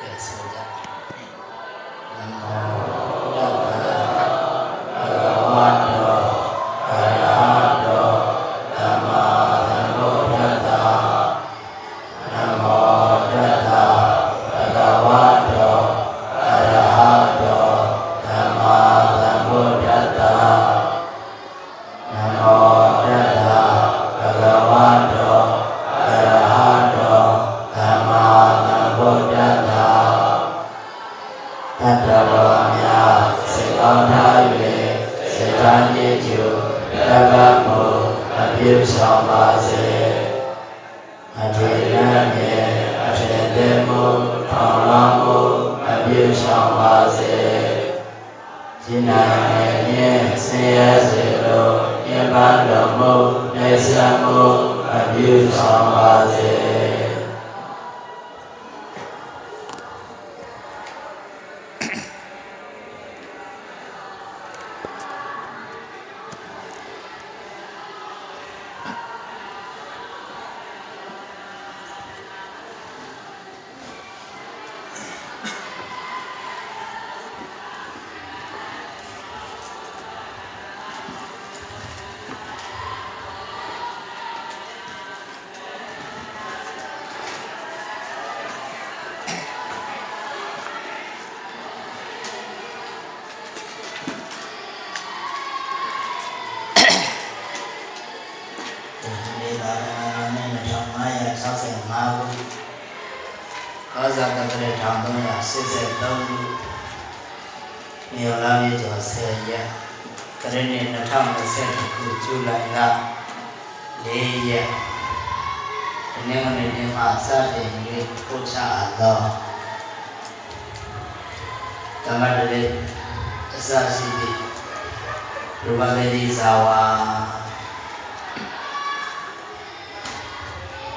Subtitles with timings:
[0.00, 0.58] ကဲဆိုကြ
[2.16, 2.87] နမောတတ္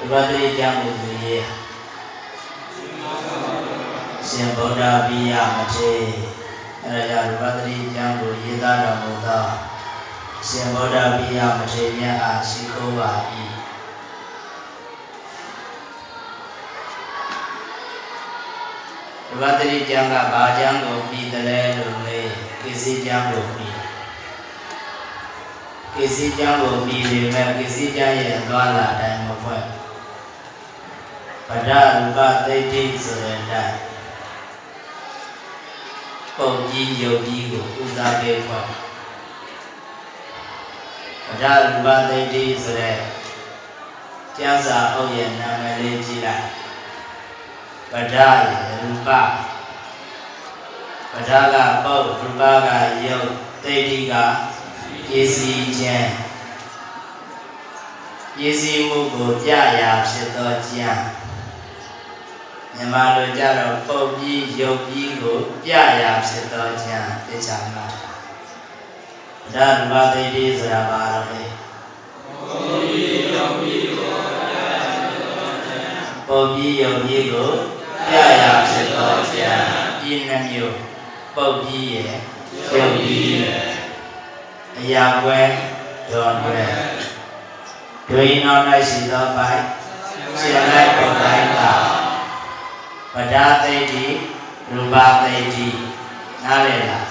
[0.01, 1.45] ဒီဘာတိကျမ်းကိုသူရေး
[4.28, 5.91] ရှင်ဗုဒ္ဓဘိယမထေ
[6.85, 9.45] အဲဒါကြောင့်ဒီဘာတိကျမ်းကိုရေးသားတော်မူသော
[10.47, 13.12] ရှင်ဗုဒ္ဓဘိယမထေမြတ်အားရှိခိုးပါ၏
[19.28, 22.19] ဒီဘာတိကျမ်းကဘာကျမ်းကိုပြီးတယ်လဲလို့လေ
[22.62, 23.78] ကိစ္စကျမ်းကိုပြီး
[25.95, 29.81] ကိစ္စကျမ်းကိုပြီးပေမဲ့ကိစ္စကျမ်းရဲ့အသွားလာတိုင်းမဖွဲ့
[31.50, 33.78] ဗဒရူပသိတိဆိုတဲ့အတိုင်း
[36.38, 38.69] ပုံကြီးယုတ်ကြီးကိုဥစားပေးဖွဲ့ဗ
[41.41, 42.97] ဒရူပသိတိဆိုတဲ့
[44.38, 46.46] ကျမ်းစာအုပ်ရဲ့နာမည်လေးကြည့်လိုက်
[47.91, 48.19] ဗဒရ
[48.81, 49.09] ရူပ
[51.13, 52.69] ဗဒကပုတ်ရူပက
[53.06, 53.30] ယုတ်
[53.63, 54.13] သိတိက
[55.09, 56.12] ပစ္စည်းခြင်း
[58.35, 60.81] ပစ္စည်းမှုကိုပြရာဖြစ်သောကျ
[62.71, 65.71] မ်းမြန်မာလိုကြတော့ပုံပြီးယုတ်ပြီးကိုပြ
[66.01, 67.91] ရာဖြစ်သောကျမ်းသိချာမှတ်
[69.53, 71.43] ဒါရူပသိတိဆိုတာဘာလို့လဲ
[76.27, 77.49] ပုံပြီးယုတ်ပြီးကို
[78.07, 79.67] ပြရာဖြစ်သောကျမ်း
[80.01, 80.77] ဒီနှမျိုး
[81.35, 82.13] ပုတ်ပြီးရဲ့
[82.73, 83.61] ယုတ်ပြီးရဲ့
[84.77, 85.39] အရာကွဲ
[86.11, 86.59] ဒွန်ကွဲ
[88.09, 88.57] ဒွိနော၌
[88.89, 89.61] ရှိသောပိုက်
[90.39, 91.59] ရှင်လိုက်ပုံတိုင်းက
[93.16, 94.05] ဗဒသိတိ
[94.72, 95.67] ရူပသိတိ
[96.44, 97.05] နားလည်လား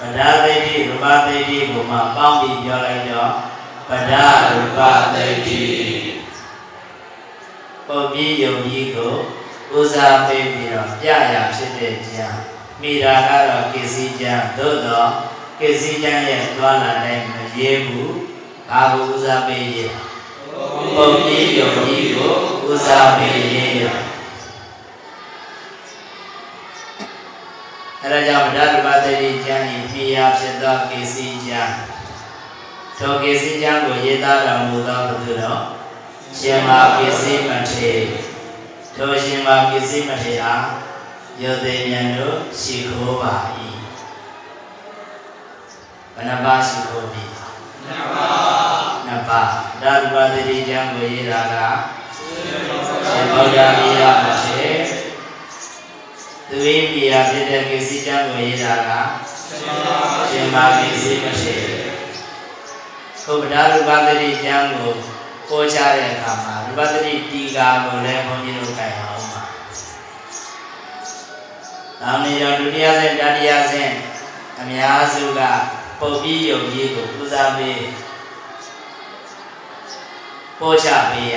[0.00, 3.32] ဗဒသိတိရူပသိတိကိုမှပေါင်းပြီးပြောလိုက်တော့
[3.88, 4.12] ဗဒ
[4.50, 4.80] ရူပ
[5.14, 5.62] သိတိ
[7.86, 9.14] ပုံပြီးယုံကြီးကို
[9.76, 12.26] ဦးစားပေးပြီးတော့ပြရဖြစ်တဲ့ကြံ
[12.80, 15.10] မိတာကတော့ကိစ္စကြံသို့တော့
[15.60, 18.16] ကိစ္စကြံရဲ့သွားလာတိုင်းမရေးဘူး
[18.68, 19.78] ဘာကိုဦးစားပေးရ
[20.96, 22.32] ပုံပြီးယုံကြီးကို
[22.68, 24.11] ဦးစားပေးရေး
[28.04, 31.16] အဲဒါကြောင့်ဗဒရူပတတိကျမ်းဤမိယာဖြစ်သောကိစ္စ
[31.46, 31.74] ကျမ်း
[32.98, 35.62] ထိုကိစ္စကျမ်းကိုရေးသားတော်မူသောဘုသူတော်
[36.38, 37.92] ရှင်မာကိစ္စမထေ
[38.96, 40.64] ထိုရှင်မာကိစ္စမထေအား
[41.40, 43.34] ယောသိဉာဏ်တို့ရှိခိုးပါ၏
[46.14, 47.24] ဘယ်နှပါးရှိခိုးပြီ
[47.86, 49.48] နှစ်ပါးနှစ်ပါး
[49.80, 51.56] ဗဒရူပတတိကျမ်းကိုရေးတာက
[53.08, 54.96] ရှင်ဗုဒ္ဓမိယမထေသူ၏
[56.60, 58.90] မိယာဖြစ်တဲ့ကိစ္စကျမ်းကိုရေးတာက
[60.30, 61.56] ရှင်မာကိစ္စမထေ
[63.22, 64.90] ခုဗဒရူပတတိကျမ်းကို
[65.48, 69.42] ပေါ်ချတဲ့အခါမှာရူပတတိတီကာကိုလည်းဘုန်းကြီးတို့ကြိုင်အောင်ပါ
[72.02, 73.92] အာမေရောဒုတိယဆင့်တတိယဆင့်
[74.60, 75.40] အများစုက
[76.00, 77.80] ပုတ်ပြီးယုံကြီးကိုပူဇော်ပေး
[80.60, 81.36] ပို့ချပေးရ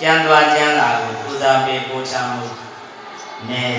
[0.00, 2.63] ကျမ်းသွားကျမ်းလာကိုပူဇော်ပေးပို့ချမှု
[3.50, 3.74] နဲ့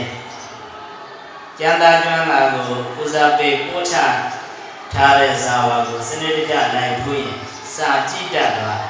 [1.60, 2.64] ကျမ်းသာကျမ်းလာကို
[2.96, 3.98] ပူဇော်ပေးပို့ချ
[4.94, 7.30] ထားတဲ့ဇာဝကိုစနစ်တကျလိုက်ဖွင့်
[7.76, 8.84] စာကြည့်တတ်သွား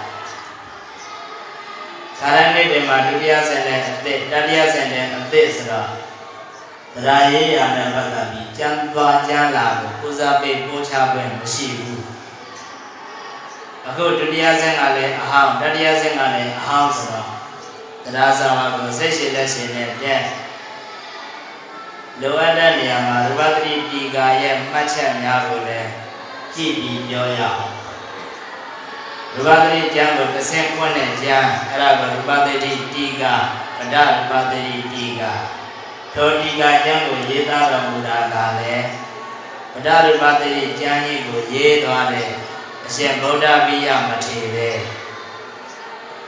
[2.19, 5.89] ကာရဏိတေမှာဒုတိယဆင့်နဲ့အသစ်တတိယဆင့်နဲ့အသစ်ဆိုတော့
[6.93, 12.03] တရားရေးရာနဲ့ပတ်သက်ပြီးကျမ်းသွားကျမ်းလာကိုပူဇော်ပေးပို့ချခွင့်မရှိဘူး
[13.87, 17.29] အခုဒုတိယဆင့်ကလည်းအဟောင်းတတိယဆင့်ကလည်းအဟောင်းဆိုတော့
[18.03, 20.21] တရားစာဝကိုစိတ်ရှိလက်ရှိနဲ့တဲ့
[22.21, 25.89] လိုအပ်တဲ့နေရာမှာရူပသတိတီကာရဲ့မှတ်ချက်များကိုလည်း
[26.55, 27.65] ကြည့်ပြီးပြောရအောင်
[29.33, 33.35] ရူပသတိကျမ်းကိုတစ်ဆင့်ခွင့်နဲ့ကျမ်းအဲ့ဒါကိုရူပသတိတီကာ
[33.77, 35.33] ဗဒရူပသတိတီကာ
[36.13, 38.87] ထိုတီကာကျမ်းကိုရေးသားတော်မူတာကလည်း
[39.73, 42.29] ဗဒရူပသတိကျမ်းကြီးကိုရေးသွားတဲ့
[42.85, 44.69] အရှင်ဗုဒ္ဓပိယမထေရပဲ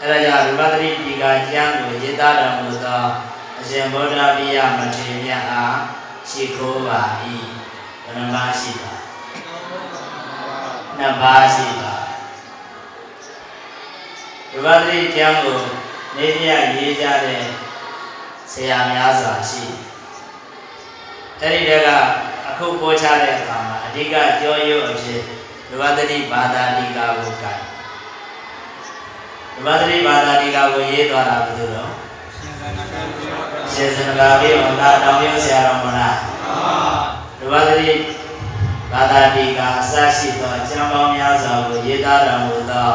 [0.01, 3.05] အဲ့ဒါကြောင့်ရူပသတိတီကာကျမ်းကိုရေးသားတော်မူသော
[3.36, 3.36] အ
[3.69, 5.77] ရှင်ဗုဒ္ဓပိယမထေရမြတ်အား
[6.29, 7.01] ရှိခိုးပါ၏
[8.03, 8.93] ဘယ်နှပါးရှိပါ
[10.97, 11.93] နှစ်ပါးရှိပါ
[14.51, 15.59] ရူပသတိကျမ်းကို
[16.17, 17.43] နေပြရေးကြတဲ့
[18.51, 19.63] ဆရာများစွာရှိ
[21.41, 21.89] အဲ့ဒီတက်က
[22.49, 25.21] အခုပေါ်ချတဲ့အခါမှာအဓိကကြောရုပ်အဖြစ်
[25.69, 27.61] ရူပသတိဘာသာတိကာကိုကြိုက်
[29.55, 31.93] ရူပသတိဘာသာတိကာကိုရေးသွားတာဘယ်လိုတော့
[33.77, 36.17] ရှင်စနဂါဘေဝန္တာတောင်မြို့ဆရာတော်မလား
[37.39, 37.89] ဒုဝသတိ
[38.91, 42.89] ဘာသာတိကအစရှိသောအကျမ်းပေါင်းများစွာကိုရေးသားတော်မူသော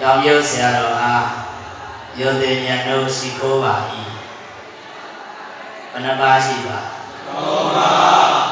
[0.00, 1.26] တောင်မြို့ဆရာတော်အား
[2.18, 3.74] ယောသိဉာဏ်တို့ရှိခိုးပါ၏
[5.90, 6.78] ဘယ်နှပါးရှိပါ
[7.26, 8.48] သုံးပါး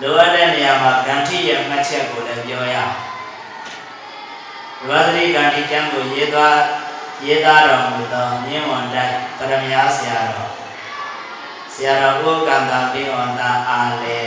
[0.00, 2.94] လိုအပ်တဲ့နေရာမှာဂန္ထိရဲ့မှတ်ချက်ကိုလည်းပြောရအောင်
[4.78, 6.56] ဒုဝသတိဂန္ထိကျမ်းကိုရေးသွား
[7.22, 10.50] ရေးသားတော်မူသောမြင်းဝန်တိုက်ပရမယာဆရာတော်
[11.72, 14.18] ဆရာတော်ဥက္ကန္တာပိဝန္တာအားလေ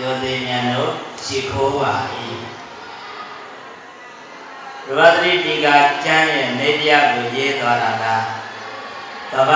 [0.00, 0.92] ယောသိဉာဏ်တို့
[1.24, 1.94] ရှိခိုးပါ၏
[4.86, 5.66] ရဝတိတိက
[6.04, 8.04] ကျမ်းရဲ့နေတရားကိုရေးသွားတာက
[9.32, 9.52] ကဗ္ဗ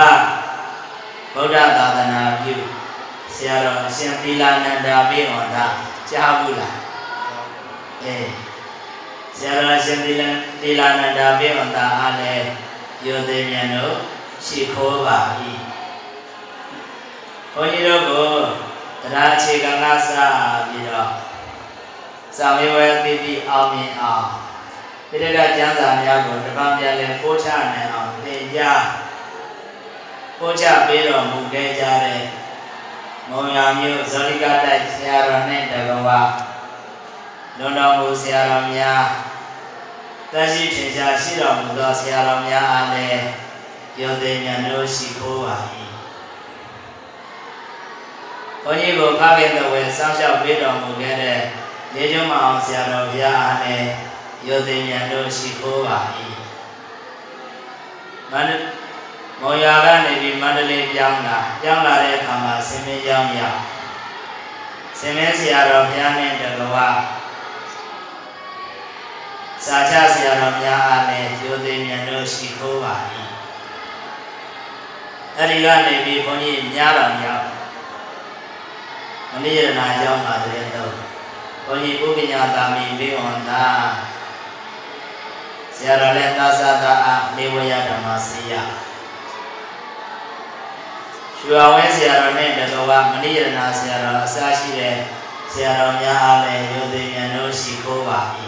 [1.33, 2.55] ဗုဒ္ဓသာသနာပြု
[3.33, 5.65] ဆရာတော်အရှင်သီလနန္ဒာပိဝန္တာ
[6.09, 6.77] ကြားဘူးလား
[8.03, 8.52] အေး
[9.37, 10.23] ဆရာတော်ရှင်သီလ
[10.61, 12.47] သီလနန္ဒာပိဝန္တာအားလည်း
[13.05, 13.95] ယောသိဉာဏ်တို့
[14.45, 15.19] ရှိခိုးပါ၏
[17.53, 18.29] ဘုန်းကြီးတို့ကို
[19.01, 20.09] တရားအခြေခံကစ
[20.69, 21.11] ပြီးတော့
[22.37, 24.25] စာမေဝဲသိပြီးအောင်မြင်အောင်
[25.09, 28.83] ပိဋကကျမ်းစာများကိုတပတ်ပြန်လဲပို့ချနိုင်အောင်သင်ကြား
[30.39, 32.23] ပို့ချပေးတော်မူခဲ့ကြတဲ့
[33.29, 36.09] မုံရမျိုးဇောလိကတိုက်ဆရာတော်နဲ့တကဝ
[37.63, 39.05] လွန်တော်မူဆရာတော်များ
[40.33, 43.23] တရှိထင်ရှားရှိတော်မူသောဆရာတော်များအားလည်း
[43.99, 45.57] ယောသိဉာဏ်တို့ရှိခိုးပါ၏
[48.63, 51.39] ဘုန်းကြီးကိုဖခင်တော်ဝယ်စောင့်ရှောက်ပေးတော်မူခဲ့တဲ့
[51.93, 53.89] လေကျုံမအောင်ဆရာတော်ဘုရားအားလည်း
[54.47, 55.99] ယောသိဉာဏ်တို့ရှိခိုးပါ၏
[58.31, 58.51] မန္တ
[59.41, 63.59] မော်ယာကနေပြီးမန္တလေးပြောင်းလာပြောင်းလာတဲ့အခါမှာဆင်းမင်းရောက်ရောက်
[64.99, 66.77] ဆင်းမင်းဆရာတော်ဘုရားနဲ့တကဝ
[69.65, 72.95] စာချဆရာတော်များအားလည်းယောသိဉာဏ်တို့ရှိခိုးပါ၏
[75.37, 77.47] အဲ့ဒီကနေပြီးဘုန်းကြီးများတော်ရောက်
[79.31, 80.93] မနိယနာကြောင့်ပါတဲ့တော့
[81.65, 83.65] ဘုန်းကြီးပုပ္ပညာတာမီဘေဝန္တာ
[85.75, 88.53] ဆရာတော်လည်းသာသတာအနေဝရဓမ္မစေယ
[91.37, 94.95] ရွှေဝဲဆရာတော်နဲ့တကောကမနိယနာဆရာတော်အစရှိတဲ့
[95.51, 98.21] ဆရာတော်များအားလည်းယောသိဉာဏ်တို့ရှိခိုးပါ၏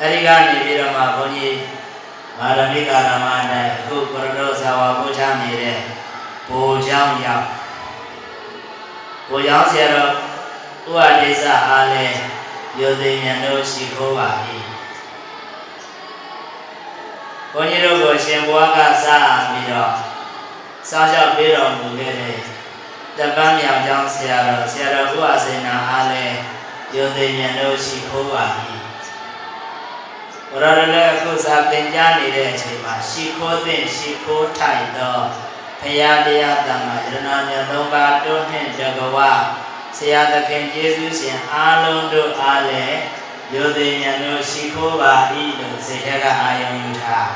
[0.00, 1.58] အဲဒီကနေပြီးတော့မှဘုန်းကြီး
[2.38, 5.78] မာရမိကာရမနဲ့အခုပရဒောဇာဝဘုရားနေတဲ့
[6.48, 7.46] ဘိုလ်เจ้าရောက်
[9.28, 10.12] ဘိုလ်เจ้าဆရာတော်
[10.88, 12.18] ဥပဒေသအားလည်း
[12.80, 14.30] ယောသိဉာဏ်တို့ရှိခိုးပါ၏
[17.52, 19.92] ဘုန်းကြီးတို့ကိုရှင်ဘွားကစားပြီးတော့
[20.88, 22.36] စားရှောက်ပေးတော်မူခဲ့တဲ့
[23.18, 26.36] တပန်းမြောင်ကျောင်းဆရာတော်ဆရာတော်ဥပစေနာအားလည်း
[26.94, 28.44] ယောသိဉာဏ်တို့ရှိခိုးပါ၏
[30.51, 35.19] ဘုရားလည်းအခုစာသင်ကြားနေတဲ့အချိန်မှာရှ िख ိုးသင်ရှ िख ိုးထိုင်သော
[35.81, 39.17] ဘုရားတရားတန်ခါယရနာမြတ်သုံးပါးတွန်းနှင့်တကဝ
[39.97, 42.99] ဆရာသခင်ယေရှုရှင်အားလုံးတို့အားလည်း
[43.53, 45.13] ယောသိဉာဏ်တို့ရှ िख ိုးပါ၏
[45.59, 47.31] လို့စေတကအာယုံယူထား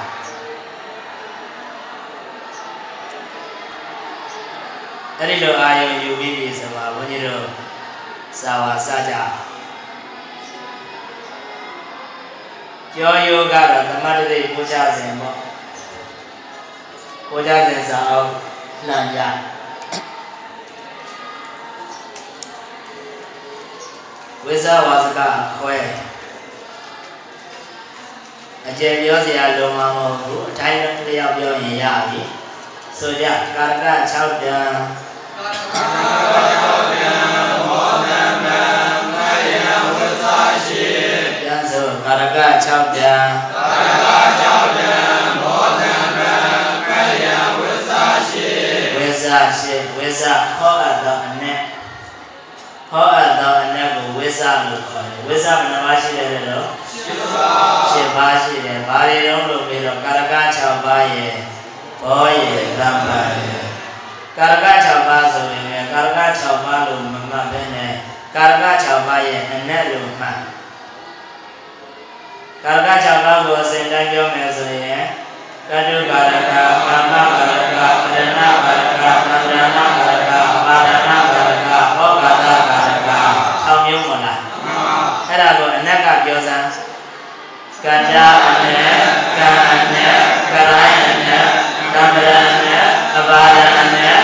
[5.18, 7.46] အဲ့ဒီလိုအာယုံယူပြီးပြီဆိုတော့ဘုန်းကြီးတို့
[8.40, 9.16] စာဝါစကြ
[12.96, 15.38] ကျော်ယောကတော့သမတ္တိပူဇာစဉ်ပေါ့
[17.30, 18.30] ပူဇာစဉ်စာအောင်
[18.88, 19.20] လှမ်းပြ
[24.46, 25.20] ဝိဇဝါစက
[25.58, 25.78] ခွဲ
[28.68, 32.22] အကျေပြောစရာလုံးမမဟုတ်ဘူးအတိုင်းတစ်ယောက်ပြောရင်ရပြီ
[32.98, 34.72] ဆိုကြကာရက6တန်
[36.82, 37.41] ပြန်
[42.61, 43.29] ကာရက6တန်
[48.95, 49.25] ဝိဇ
[49.59, 50.23] ရှိဝိဇ
[50.59, 51.45] ဟောအပ်သောအ내
[52.91, 56.69] ဟောအပ်သောအ내ကိုဝိဇလို့ခေါ်တယ်ဝိဇဘယ်နှပါးရှိတယ်လဲတော့
[57.93, 61.35] 7ပါးရှိတယ်ဘာတွေလုံးလို့ပြီးတော့ကာရက6ပါးရဲ့
[62.03, 63.65] ဘောရဲ့တမ္ပါရဲ့
[64.39, 67.93] ကာရက6ပါးဆိုရင်လည်းကာရက6ပါးလို့မမှတ်ဘဲနဲ့
[68.37, 70.41] ကာရက6ပါးရဲ့အ내လို့မှတ်
[72.64, 75.04] ကာရက6ပါးကိုအစဉ်တိုင်းပြောမယ်ဆိုရင်
[75.70, 76.54] ကတုကာရက
[76.88, 80.32] ကာမကာရကပဒနာကာရကသန္ဒနာကာရက
[80.66, 83.12] ပါဒနာကာရကဟောကာသကာရက
[83.66, 84.40] 6မျိုးမလား
[85.28, 86.68] အဲ့ဒါကိုအနက်ကပြောစမ်း
[87.84, 88.16] ကတ္တ
[88.46, 88.96] အနက်
[89.38, 90.18] ကံအနက်
[90.54, 91.48] ကရိုင်းအနက်
[91.94, 94.22] သန္ဒရအနက်အပါဒအနက်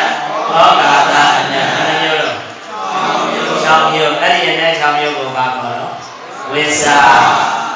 [0.54, 2.38] ဟောကာသအနက်ဘယ်နှမျိုးလို့
[3.66, 5.94] 6မျိုးအဲ့ဒီအနက်6မျိုးကိုပါခေါ်တော့
[6.52, 7.00] ဝိစာ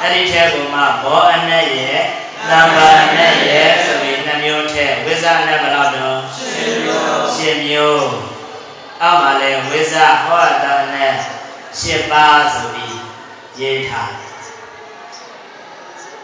[0.02, 2.00] အဲ့ဒီထဲကိုမှဘောအနက်ရဲ့
[2.48, 6.18] သံပါအနက်ရဲ့ဆိုပြီးနှမျိုးထဲဝိစာအနက်ဘယ်လောက်တော့
[6.56, 8.06] 10မျိုး10မျိုး
[9.02, 11.14] အောက်မှာလဲဝိစာဟောတာအနက်
[11.78, 12.98] 10ပါးဆိုပြီး
[13.60, 14.32] ရေးထားတယ်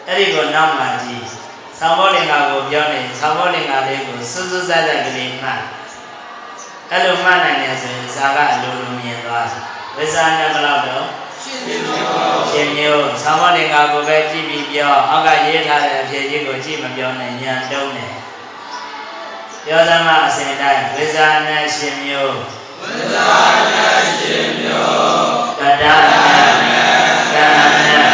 [0.06, 1.24] အဲ့ဒီကိုနောက်မှကြည့်
[1.78, 5.62] သံဃောလင်္ကာကိုပြောနေသံဃောလင်္ကာလေးကိုစွစွဆက်ဆက်ကလေးမှတ်
[6.90, 9.62] အဲ့လိုမှတ်နိုင်တယ်ဆိုရင်ဇာကအလိုလိုမြင်သွားတယ်
[9.96, 11.06] ဝိဇာနဲ့ဘယ်လောက်တော့
[11.48, 18.14] ရှင်မျိုးရှင်မျိုးသံဃောလင်္ကာကိုပဲကြည့်ပြီးပြောအောက်ကရေးထားတဲ့အဖြစ်ကြီးကိုကြည့်မပြောနဲ့ညံတုံးတယ်
[19.64, 22.38] ပြောသမားအစဉ်တိုင်းဝိဇာနဲ့ရှင်မျိုး
[22.80, 23.28] ဝိဇာ
[23.74, 26.90] နဲ့ရှင်မျိုးတတနဲ့ကံနဲ့
[27.34, 27.46] ကံ
[27.84, 28.06] နဲ့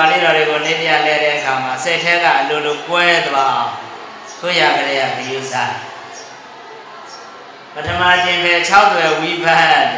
[0.00, 3.72] ပါဠိတော်တွေကိုနေပြလဲတဲ့အခါမှာစိတ်ထဲကအလိုလိုကွဲသွားအောင်
[4.40, 5.54] ခွရကြရဂယုစ
[7.74, 9.88] ပထမခြင်းပဲ6သွယ်ဝိဘတ်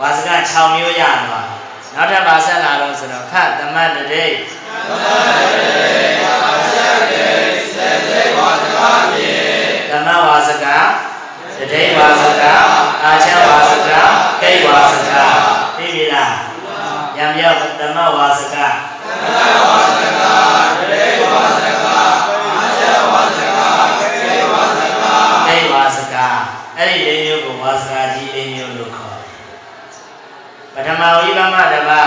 [0.00, 1.48] ဝါစက6မျိုးရသွား
[1.94, 4.26] နောက်ထပ်ပါဆက်လာတော့ဆိုတော့ဖတ်သမတ်တရေ
[4.86, 7.26] သမတ်တရေပါဆက်ကေ
[7.74, 8.78] စေတေဝါစက
[9.12, 9.34] ပြေ
[9.90, 10.66] သမတ်ဝါစက
[11.58, 12.42] တရေဝါစက
[13.04, 13.90] အာချဝါစက
[14.42, 15.47] ကိဝါစကသိပြီလား
[17.18, 20.22] ညံပြောသမတ်ဝါစကသမတ်ဝါစက
[20.90, 22.82] တရေဝါစကအာချ
[23.12, 23.58] ဝါစက
[24.24, 25.04] ကိဝါစက
[25.46, 26.16] ကိဝါစက
[26.76, 29.18] အဲ့ဒီလေးမျိုးကိုဝါစကကြီးလေးမျိုးလို့ခေါ်
[30.74, 32.02] ပထမဝိပမတပါ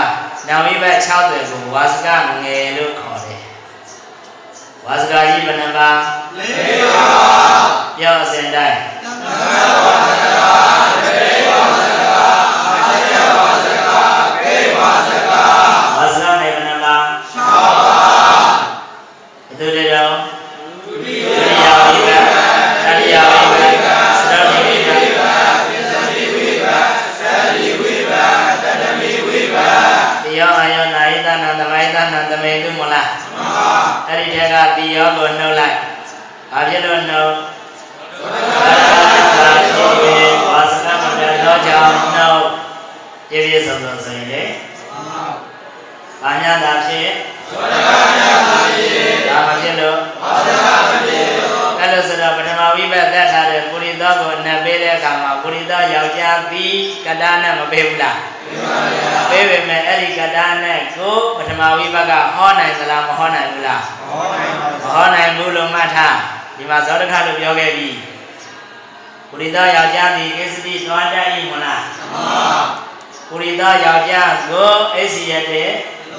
[0.48, 2.08] နောက်ဝိဘတ်6သွယ်ကိုဝါစက
[2.42, 3.42] ငယ်လို့ခေါ်တယ်
[4.86, 5.90] ဝါစကကြီးဘယ်နှပါ
[6.38, 6.40] ၄
[6.94, 7.08] ပါ
[7.98, 8.78] ပြောအစဉ်တိုင်း
[9.24, 9.91] ဝါစကရေ
[56.62, 58.18] က်ျားပြီးကတာနဲ့မပေးဘူးလား
[59.30, 66.16] ပေးပေမဲ့အဲ့ဒီကတာနဲ့ကိုပထမဝိဘတ်ကဟောနိုင်သလားမဟောနိုင်ဘူးလားဟောနိုင်ပါဘူးမဟောနိုင်ဘူးလို့မှတ်ထား
[66.56, 67.88] ဒီမှာဇောတခလို့ပြောခဲ့ပြီ
[69.30, 72.26] ပုရိသောယောက်ျားဒီကိစ္စတိသွားတတ်၏မလားမှန်ပါ
[73.28, 75.70] ပုရိသောယောက်ျားကိုအိစီရတဲ့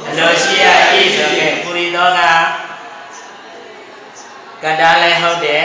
[0.07, 0.65] အလိုရှိရ၏
[1.15, 2.19] ဆိုခဲ့ပုရိသောက
[4.63, 5.63] ကတာလည်းဟုတ်တယ်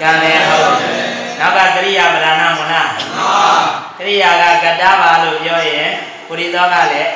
[0.00, 1.06] ကံလည်းဟုတ်တယ်
[1.40, 5.90] နောက်ကကရိယာပဒနာမလားမှန်ပါ ကရိယာကကတာပါလို့ပြောရင်
[6.28, 7.10] ပုရိသောကလည်း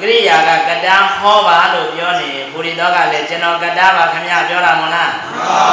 [0.00, 5.68] ကရိယာကကတာဟောပါလို့ပြောနေပုရိသောကလည်းကျွန်တော်ကတာပါခင်ဗျပြောတာမလားမှန်ပါ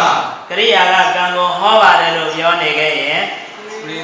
[0.50, 3.22] ကရိယာကကံကိုဟောပါတယ်လို့ပြောနေခဲ့ရင်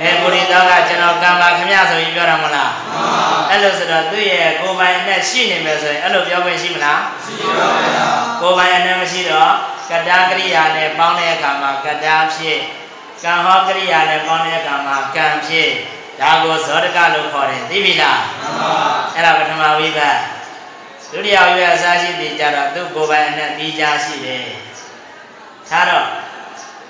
[0.04, 7.68] အဲပုရိသောကကျွန်တော်ကံပါခင်ဗျဆိုပြီးပြောတာမလားမှန်ပါအဲ့လိုဆိုတော့သူ့ရဲ့ကိုယ်ပိုင်အနဲ့ရှိနေမယ်ဆိုရင်အဲ့လိုပြောခွင့်ရှိမလားရှိပါပါ
[8.42, 9.52] ကိုယ်ပိုင်အနဲ့မရှိတော့
[9.90, 12.60] ကတာကရိယာနဲ့ပေါင်းတဲ့အခါမှာကတာဖြစ်
[13.24, 15.72] ကံဟောကရိယာနဲ့ပေါင်းတဲ့အခါမှာကံဖြစ်
[16.20, 18.74] ဒါကိုဇောတကလို့ခေါ်တယ်သိပြီလားမှန်ပါ
[19.16, 20.18] အဲ့ဒါပထမဝိဘတ်
[21.12, 24.46] ဒုတိယဝိဘတ်အစားရှိသည်ကြတော့သူ့ကိုယ်ပိုင်အနဲ့ပြီးကြရှိတယ်
[25.70, 26.08] ဒါတော့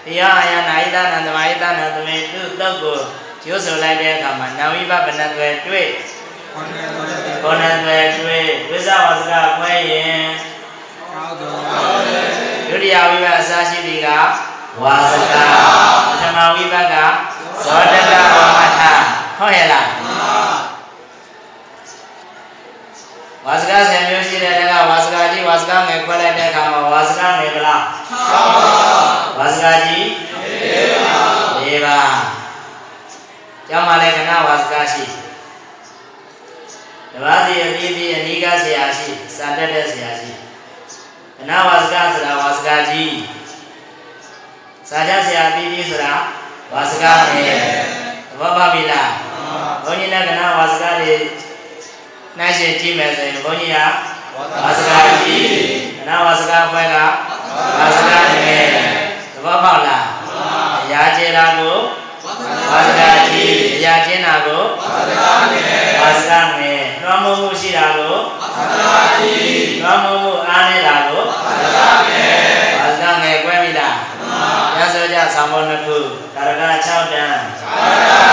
[0.05, 2.97] တရားအယနာဣဒနံသမာဣဒနံသမေသူ့တုတ်ကို
[3.43, 5.89] ကျိုးဆိုလိုက်တဲ့အခါမှာနာဝိဘဘဏ္ဍွယ်တွေ့
[7.43, 10.25] ဘောနံွယ်တွေ့ဝိဇဝါစကခွဲရင်
[12.69, 14.07] ဒုတိယဝိဘတ်အစားရှိသည်က
[14.83, 15.35] ဝါစက
[16.09, 16.95] ပထမဝိဘတ်က
[17.61, 18.79] ဇောတကဝမထ
[19.37, 19.87] ဟုတ်ရဲ့လား
[23.45, 28.41] ဝါစကဆယ်မျိုးရှိတဲ့တကဝါစကကြီးဝါစကငယ်ခွဲလိုက်တဲ့အခါမှာဝါစကငယ်ဗလား6ပါ
[29.37, 30.05] ဝါစကကြီး
[30.43, 31.19] 4ပါ
[31.55, 31.99] 4ပါ
[33.67, 35.05] ကျောင်းမှာလည်းခဏဝါစကရှိ
[37.11, 40.31] တပါးစီအသီးသီးအနိကဆရာရှိစာတက်တဲ့ဆရာရှိ
[41.37, 43.15] ခဏဝါစကဆိုတာဝါစကကြီး
[44.89, 46.13] စာကြဆရာအသီးသီးဆိုတာ
[46.75, 47.57] ဝါစကငယ်
[48.29, 49.11] သဘောပေါက်ပြီလား
[49.83, 51.13] ဘုန်းကြီးလည်းခဏဝါစကတွေ
[52.37, 53.77] နှိုင်းရှင်ကြည့်မယ်ဆိုရင်ဘုန်းကြီးက
[54.63, 55.47] ဝါစကားကြီး
[55.97, 56.97] ခဏဝါစကားဖွဲက
[57.79, 58.65] ဝါစကားငယ်
[59.33, 60.05] သဘောပေါက်လား
[60.83, 61.75] အရာကျေတာကို
[62.71, 72.33] ဝါစကားကြီးအရာကျင်းတာကိုဝါစကားငယ်ဝါစကားငယ်လွှမ်းမိုးမှုရှိတာကိုဝါစကားကြီးလွှမ်းမိုးမှုအားနေတာကိုဝါစကားငယ်
[72.79, 73.97] ဝါစကားငယ်ကွဲပြီလား
[74.77, 75.97] ရသောကြဆောင်းဖို့နှစ်ခု
[76.32, 78.32] ကာ ရက6တန်းကာရက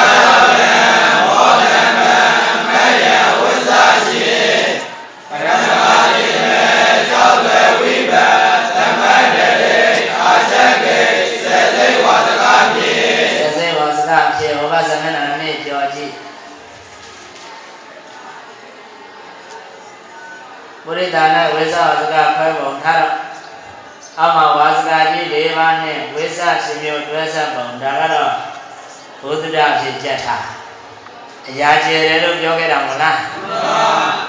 [31.50, 33.18] အအရာကျယ်တယ်လို့ပြောခဲ့တာမဟုတ်လား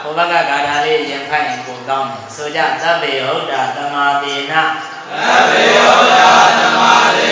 [0.04, 7.30] ဘုဘကဂါထာလေးရင်ဖတ်ရင်ပိုကောင်းတယ်ဆိုကြသဗ္ဗေဟုတ်တာသမာသေနသဗ္ဗေဟုတ်တာသမာသေ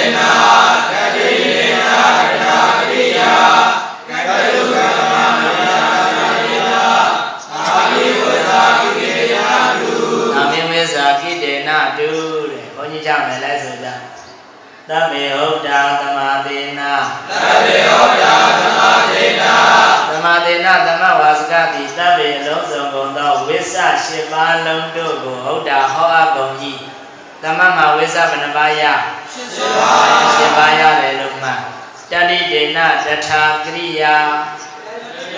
[21.51, 26.55] ကတိသဗ္ဗေအလုံးစုံကုန်သောဝိသရှစ်ပါးလုံးတို့ကိုဟုတ်တာဟောအပ်ကုန်၏
[27.41, 28.83] သမမှာဝိသဘယ်နှပါးရ
[29.33, 31.51] ရှစ်ပါးရှစ်ပါးရတယ်လို့မှ
[32.11, 34.17] တတိဒေနတထာကရိယာ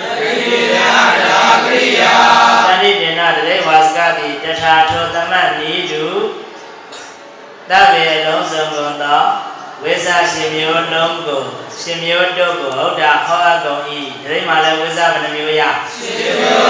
[0.08, 0.80] တတိဒေန
[1.17, 2.15] တထာကရိယာ
[2.67, 6.06] တတိဒေနတရေဝါစကတိတထာထောသမနိတု
[7.69, 9.26] သဗ္ဗေအလုံးစုံကုန်သော
[9.84, 11.44] ဝိဇ္ဇရှင်မျိုးလုံးကို
[11.82, 13.84] ရှင်မျိုးတို့ကိုဟုတ်တာဟောအပ်ကုန်၏
[14.24, 15.62] ဒိဋ္ဌိမှာလည်းဝိဇ္ဇဘယ်နှမျိုးရ
[15.96, 16.62] ရှင်မျိုး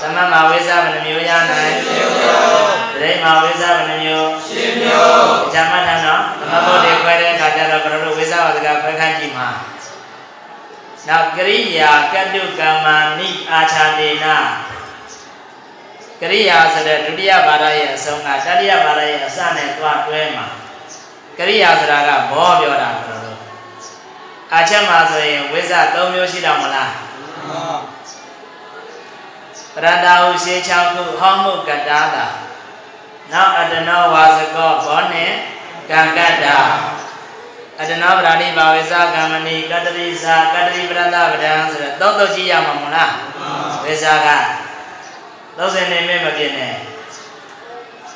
[0.00, 9.48] သမတ်မှာဝိဇ္ဇဘယ်နှမျိုးရနိုင်ရှင်မျိုးဒိဋ္ဌိမှာဝိဇ္ဇဘယ်နှမျိုးရှင်မျိုးဇာမထနော်သမတ်ဘုဒ္ဓခွဲတဲ့အခါကျတော့ဘယ်လိုဝိဇ္ဇဝတကခွဲခန့်ကြည့်မှာ
[11.08, 14.26] နောက်ကရိယာကတုကမ္မာနိအာချာတေန
[16.20, 20.46] ကရိယာဆိုတဲ့ဒုတိယဘာသာရဲ့အဆုံးကတတိယဘာသာရဲ့အစနဲ့တွားတွဲမှာ
[21.38, 23.38] ကရိယာဆိုတာကဘောပြောတာကတော့လို့
[24.52, 26.92] အာချက်မှာဆိုရင်ဝိဇ္ဇ၃မျိုးရှိတော့မလား
[29.74, 32.26] ပရန္တာဟုရှေးချောင်းခုဟောမှုကတာတာ
[33.32, 35.32] နောက်အတနောဝါစကောဘောနဲ့
[35.90, 36.58] ကံကတ္တာ
[37.80, 43.12] အတနောပရာဏိဘာဝေဇကမ္မဏိကတ္တိသာကတ္တိပရန္တပဒံဆိုတဲ့သုံးသုံးကြည့်ရမှာမလား
[43.84, 44.28] ဝေဇက
[45.58, 46.74] 30နေမဲ့မပြည့်နဲ့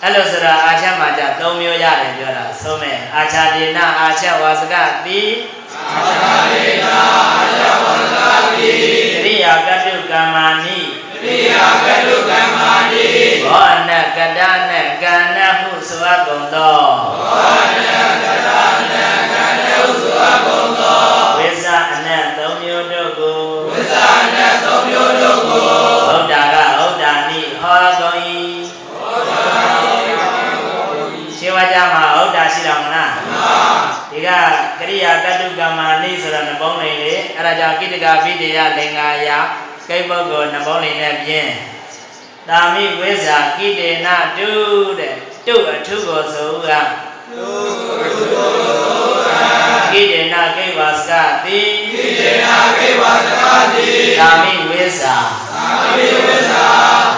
[0.03, 4.75] အဲ့လိုဆိုတာအာချမှာじゃ၃မျိုးရတယ်ပြောတာသုံးမဲ့အာချဒေနအာချဝါစက
[5.07, 5.21] တိ
[5.89, 8.19] အာချဒေနအာချဝါစက
[8.55, 8.71] တိ
[9.25, 10.81] တရိယာကတုကမ္မာနိ
[11.23, 13.07] တရိယာကတုကမ္မာနိ
[13.45, 16.81] ဘောအနကတနကန္နဟုဆိုအပ်ကုန်သော
[35.03, 39.31] ယာတတုကမ္မာနိဆိုတာနှပုံးလေးလေအဲ့ဒါကြောင့်ကိတ္တကဗိတေယလင်္ကာယ
[39.89, 41.53] ကိပုဂ္ဂိုလ်နှပုံးလေးနဲ့ပြင်း
[42.49, 44.09] တာမိဝိဇ္ဇာကိတေန
[44.39, 44.51] တု
[44.99, 45.15] တဲ့
[45.47, 46.71] တုအထုကိုဆိုက
[47.33, 47.51] တု
[48.03, 51.13] အထုကိုဆိုကကိတေနကိဝါစက
[51.45, 51.59] တိ
[51.93, 52.47] ကိတေန
[52.79, 53.87] ကိဝါစကတိ
[54.19, 55.17] တာမိဝိဇ္ဇာ
[55.55, 56.65] တာမိဝိဇ္ဇာ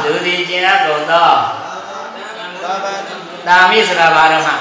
[0.04, 1.32] ဒုတိကျင်အကုန်သော
[3.46, 4.54] တာမိဆိုတာဘာတော့မှ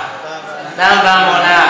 [0.79, 1.69] တံပံမောလား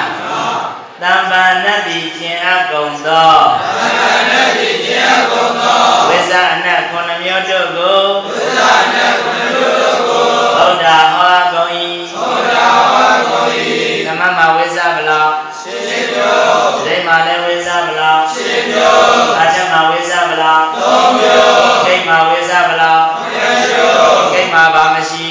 [1.04, 3.36] တံပံနတ္တိကျင်အကုန်သော
[3.80, 10.26] တံပံနတ္တိကျင်အကုန်သောဝိဇ္ဇာအနတ်ခုနှစ်မျိုးတို့ကိုဝိဇ္ဇာအနတ်ခုနှစ်မျိုးတို့ကို
[10.58, 11.72] ဘုရားဟောကုန်၏
[12.20, 13.50] ဘုရားဟောကုန်၏
[14.06, 15.84] သမမဝိဇ္ဇာဘလောက်ရှင်း
[16.14, 25.28] မျိုးဒိဋ္ဌိမှာလည်းဝိဇ္ဇာဘလောက်ရှင်းမျိုးအာချမှာဝိဇ္ဇာဘလောက်သုံးမျိုးဒိဋ္ဌိမှာဝိဇ္ဇာဘလောက်နှစ်မျိုးဒိဋ္ဌိမှာဘာမရှိ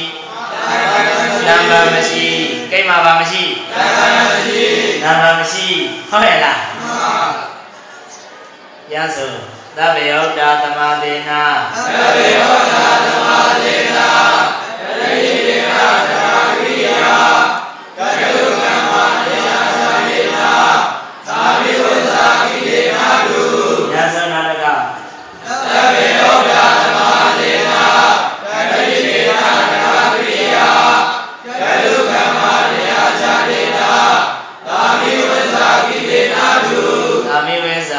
[1.47, 2.27] နံပါတ်မရှိ
[2.73, 3.45] ကိမ္မာဘာမရှိ
[3.77, 4.60] နံပါတ်မရှိ
[5.03, 5.69] နံပါတ်မရှိ
[6.11, 7.17] ဟုတ်ရဲ့လားမှန်ပါ
[8.93, 9.33] ရသော
[9.77, 11.43] သဗ္ဗယောတာသမာသေနာ
[11.75, 14.11] သဗ္ဗယောတာသမာသေနာ
[14.81, 17.15] တတိယေနာဓမ္မကိယာ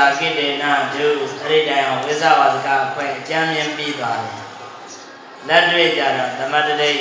[0.02, 1.08] ဝိဝဇာကိတေနာတု
[1.42, 4.40] အဲ့ဒီတိုင်အောင်ဝိဇဝါစကအခွင့်အကျမ်းမြင်ပြီးသွားတယ်
[5.48, 6.92] လက်တွေ့ကြတော့ဓမ္မတတိ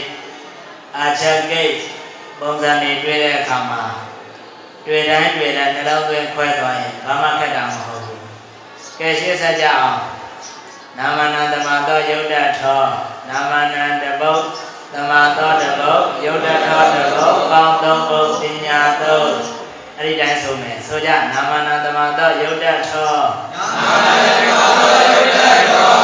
[0.97, 1.75] အာချက်ဂိတ်
[2.41, 3.85] ပုံစံတွေတွေ့တဲ့အခါမှာ
[4.87, 8.23] တွေ့တိုင်းတွေ့တိုင်းနှလုံးသွင်းခွဲသွားရင်ဘာမှခက်တာမဟုတ်ဘူး
[8.99, 10.01] ကဲရှင်းဆက်ကြအောင်
[10.99, 12.83] နာမနံတမသောယုတ်တထော
[13.29, 14.43] နာမနံတပုတ်
[14.93, 19.60] တမသောတပုတ်ယုတ်တထောတပုတ်ပေါင်းသုံးပုတ်ပညာသုံး
[20.03, 23.15] အဲ့ဒီတိုင်းဆိုမယ်ဆိုကြနာမနံတမသောယုတ်တထော
[23.55, 25.39] နာမနံတမသောယုတ်တ
[25.73, 26.00] ထော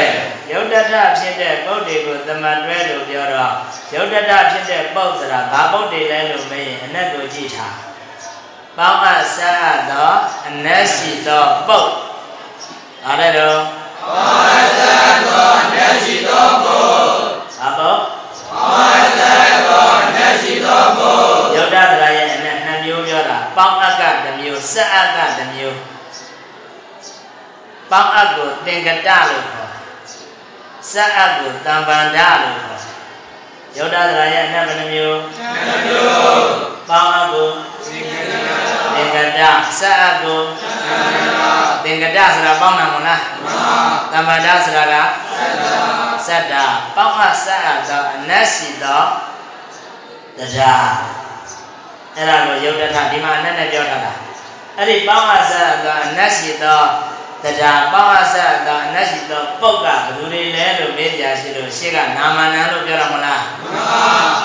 [0.51, 3.53] ရုပ်တထဖြစ်တဲ့ပုတ်တွေကိုသမတ်တွဲလို့ပြောတော့
[3.93, 7.77] ရုပ်တထဖြစ်တဲ့ပုတ်ဆိုတာဘာပုတ်တွေလဲလို့မေးရင်အနက်ကိုကြည့်ထား
[8.77, 10.11] ပေါင်းအပ်ဆက်အပ်သော
[10.47, 11.91] အနက်ရှိသောပုတ်
[13.05, 13.59] အားလည်းတော့
[14.01, 17.11] ပေါင်းအပ်ဆက်အပ်သောအနက်ရှိသောပုတ်
[17.63, 17.99] အပုတ်
[18.51, 25.77] ပေါင်းအပ်ဆက်အပ်သောအနက်ရှိသောပုတ်ယုတ်တတရာရဲ့အနက်နှစ်မျိုးပြောတာပေါင်းအပ်ကတစ်မျိုးဆက်အပ်ကတစ်မျိုး
[27.91, 29.71] ပေါင်းအပ်ကိုသင်္ကတလို့ခေါ်
[30.91, 32.81] ဆက်အပ်ကိုတံပန္ဒလို့ခေါ်
[33.77, 35.19] ယုတ်တတရာရဲ့အနက်ဘယ်နှမျိုး
[35.67, 36.47] နှစ်မျိုး
[36.89, 37.49] ပေါင်းအပ်ကို
[38.95, 39.41] သင်္ကတ
[39.79, 40.41] ဆက်အပ်ကို
[41.83, 43.21] သင်္ကတဆိုတာပေါင်းတာမဟုတ်လား
[44.13, 44.95] တမ္ပန္ဒဆိုတာက
[46.27, 49.03] စက်တာပေါင်းအပ်ဆက်အပ်သောအနက်ရှိသော
[50.37, 50.91] တရား
[52.15, 54.13] အဲ့ဒါကိုယုတ်တထဒီမှာအနက်နဲ့ပြောထားတာ
[54.77, 56.81] အဲ့ဒီပေါင်းအပ်ဆက်အပ်သောအနက်ရှိသော
[57.43, 63.43] တရားပေါင်းအပ်ဆက်အပ်သောအနက်ရှိသောပုတ်ကဘယ်သူတွေလဲလို့မေးကြရှိလို့ရှေ့ကနာမနံလို့ပြောတာမဟုတ်လား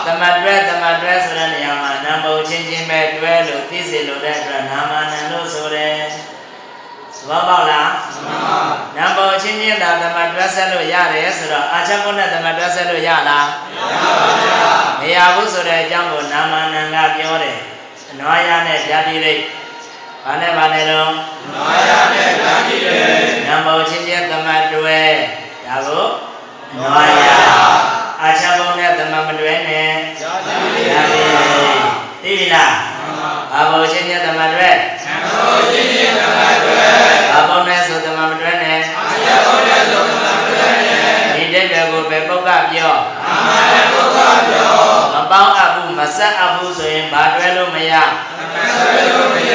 [0.06, 5.96] မှန်ပါတမတွဲတမတွဲဆိုတဲ့နေရာမှာနံပုံချင်းချင်းပဲတွဲလို့သိစေလို့တဲ့အတွက်နာမနံလို့ဆိုတယ်
[7.16, 7.90] သဘောပေါက်လား
[8.24, 8.58] မှန်ပါ
[8.96, 13.78] နံပုံချင်းချင်းသာတမတွဲဆက်လို့ရတယ်ဆိုတော့အာချက်ကုနဲ့တမတွဲဆက်လို့ရလားမရ
[14.62, 17.58] ပါဘူးမရဘူးဆိုတဲ့အကြောင်းကိုနာမနံကပြောတယ်
[18.10, 19.42] အနွားရနဲ့ပြပြလိုက်
[20.26, 21.10] ဘာနဲ့ဘာနဲ့တော့
[21.52, 25.00] နွားရနဲ့ပြပြလိုက်နံပုံချင်းချင်းတမတွဲ
[25.66, 26.06] ဒါကို
[26.76, 27.22] နွားရ
[28.22, 29.88] အာချဘုံနဲ့သမမတွဲနဲ့
[30.22, 30.24] ရ
[30.74, 30.82] ပြီ
[32.22, 32.74] သိပြီလား
[33.52, 36.88] ဘာဘုံချင်းချင်းသမတွဲနံဘုံချင်းချင်းသမတွဲ
[37.30, 42.94] ဘာဘုံနဲ့ဆိုသမမတွဲနဲ့အာချဘုံနဲ့ဆိုသမမတွဲနဲ့ဒီတဲ့ဘယ်ကိုပဲပုဂ္ဂပြော
[43.26, 44.74] အာမနဲ့ပုဂ္ဂပြော
[45.14, 45.73] မပေါင်းအပ်ဘူးမ
[46.16, 47.92] ဆက်အပ်ဘူးဆိုရင်ဘာတွဲလို့မရ
[48.26, 49.54] သမတွဲလို့မရ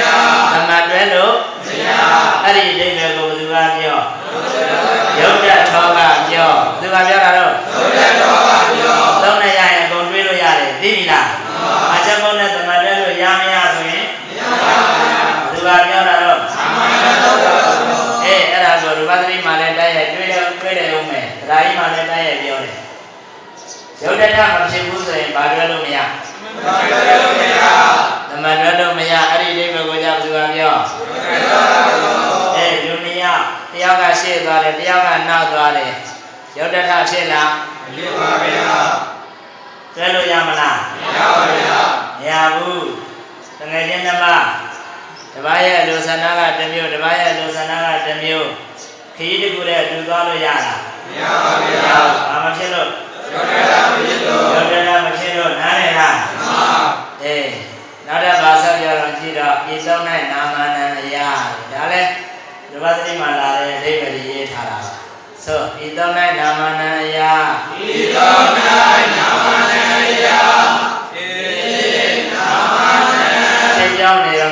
[0.54, 1.34] သမတွဲလို့
[1.68, 1.88] မရ
[2.44, 4.00] အဲ့ဒီအိဗယ်ကိုဘယ်သူကပြော
[5.20, 11.28] ယုတ်တထောကပြောသူကပြောတာတော့ယုတ်တထောကပြောသုံးနဲ့ရရင်အကုန်တွေးလို့ရတယ်သိပြီလား
[11.96, 17.38] အချက်ကုန်းနဲ့သမတ်တွဲလို့ရမရဆိုရင်မရပါဘူးသူကပြောတာတော့အမှန်တော့
[18.26, 22.76] အေးအဲ့ဒါကိုရူပသတိမှလည်းတိုက်ရိုက်တွေးတယ်တွေးတယ်ဦးမယ်ဒါကြီးမှလည်းတိုက်ရိုက်ပြောတယ်
[24.04, 26.29] ယုတ်တထမဖြစ်ဘူးဆိုရင်ဘာတွဲလို့မရဘာတွဲလို့မရ
[28.30, 30.76] သမတ်တွဲလို့မရအဲ့ဒီအိဗယ်ကိုကြောက်သူကပြော
[32.56, 33.44] အေးလူနှစ်ယောက်
[33.74, 35.94] တယောက်ကရှေ့သွားတယ်တယောက်ကနောက်သွားတယ်
[36.58, 37.52] ရုပ်တထဖြစ်လား
[37.84, 38.80] မဖြစ်ပါဗျာ
[39.96, 41.82] တွဲလို့ရမလားမရပါဗျာ
[42.20, 42.88] မရဘူး
[43.60, 44.46] တငယ်ချင်းတစ်ပါး
[45.34, 48.50] တပားရဲ့လူဆန္ဒကတစ်မျိုးတပားရဲ့လူဆန္ဒကတစ်မျိုး
[49.16, 51.98] ခရီးတကူတဲ့တူသွားလို့ရလားမရပါဗျာ
[52.30, 52.90] ဘာမဖြစ်လို့
[53.34, 56.29] ရုပ်တထမဖြစ်လို့ရုပ်တထမဖြစ်လို့နားလည်လားမှန်ပါအေး
[58.12, 61.30] နောက်တစ်ပါးဆက်ပြောတော့ကြည့်တော့ဤသုံး၌နာမနံအရာ
[61.72, 62.10] ဒါလည်း
[62.70, 64.80] ဒီဘာတိမှာလာတဲ့အဓိပ္ပာယ်ရေးထားတာ
[65.44, 67.34] ဆိုဤသုံး၌နာမနံအရာ
[67.88, 68.46] ဤသုံး၌
[69.18, 70.42] နာမနံအရာ
[71.24, 71.28] ဤ
[72.34, 72.80] နာမ
[73.20, 73.32] နံ
[73.78, 74.50] သိကြောင်းနေရော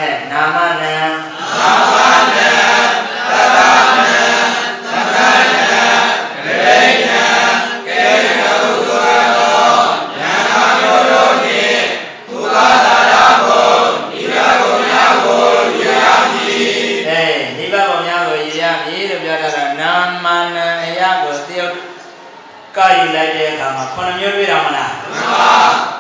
[24.07, 25.53] နှစ်မျိုးတွေ့တာမလားမှန်ပါ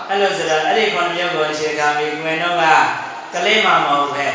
[0.09, 2.63] အဲ့လိုဆိုတော့အဲ့ဒီခုနှစ်မျိုးကိုအခြေခံပြီးကွင်တော့က
[3.33, 4.27] ကလေးမှမဟုတ်ပဲ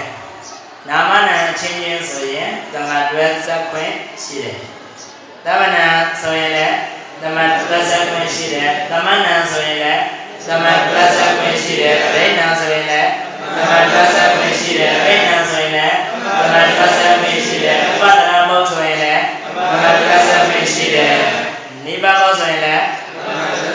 [0.88, 4.58] နာမနံအချင်းချင်းဆိုရင်တမတ်တွဲစက်ခွင့်ရှိတယ်
[5.44, 5.86] တမနံ
[6.20, 6.76] ဆိုရင်လည်း
[7.22, 10.02] တမတ်တွဲစက်ခွင့်ရှိတယ်တမနံဆိုရင်လည်း
[10.48, 13.10] တမတ်တွဲစက်ခွင့်ရှိတယ်ပရိဏံဆိုရင်လည်း
[13.56, 15.96] တမတ်တွဲစက်ခွင့်ရှိတယ်ပရိဏံဆိုရင်လည်း
[16.40, 19.22] တမတ်တွဲစက်ခွင့်ရှိတယ်ဥပဒနာမဟုတ်ဆိုရင်လည်း
[19.70, 21.16] တမတ်တွဲစက်ခွင့်ရှိတယ်
[21.84, 22.84] နိဗ္ဗာန်မဟုတ်ဆိုရင်လည်း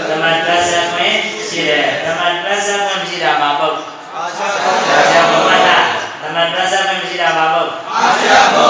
[0.09, 1.15] တမတ်တွဲစက်ခွင့်
[1.47, 3.79] ရှိတယ်တမတ်တွဲစက်ခွင့်မရှိတာမှာပုတ်
[4.15, 5.77] အာချဘုမနာ
[6.21, 7.63] တမန်တွဲဆက်ခွင့်မရှိတာပါဘု
[7.95, 8.65] အာချဘု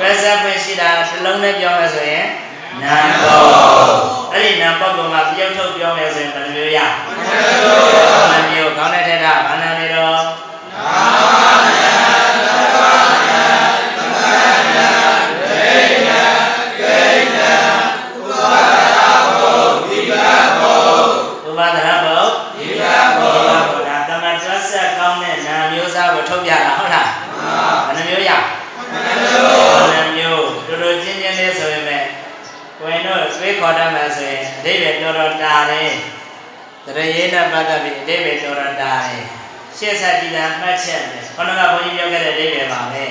[0.00, 2.26] တွဲဆက်ခွင့်ရှိတာတစ်လုံး နဲ့ပြောမယ်ဆိုရင်
[2.82, 3.46] နံပုတ်
[4.32, 9.81] အဲ့ဒီနံပုတ်ကမှပြုတ်ထုတ်ပြောမယ်ဆိုရင်ဘယ်လိုမျိုးရဘယ်လိုမျိုးကောင်းတဲ့ထက်တာဘာနာနေတော့နာ
[33.06, 35.92] တို့သွေးခေါ်တတ်မှဆိုရင်အတိတ်ပဲတော်တော်တာတယ်
[36.84, 39.24] တရရေးနဲ့ပတ်သက်ပြီးအတိတ်ပဲတော်တော်တာတယ်
[39.76, 43.04] ရှေ့ဆက်ပြီးတာမှတ်ချက်တယ်ခန္ဓာကဘုန်းကြီးပြောခဲ့တဲ့အတိတ်ပဲပါပဲ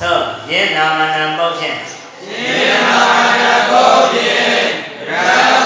[0.00, 0.16] ဆို
[0.50, 1.78] ယေနာမနံပုတ်ဖြင့်
[2.28, 4.66] ယေနာမနံပုတ်ဖြင့်
[5.10, 5.61] ရာ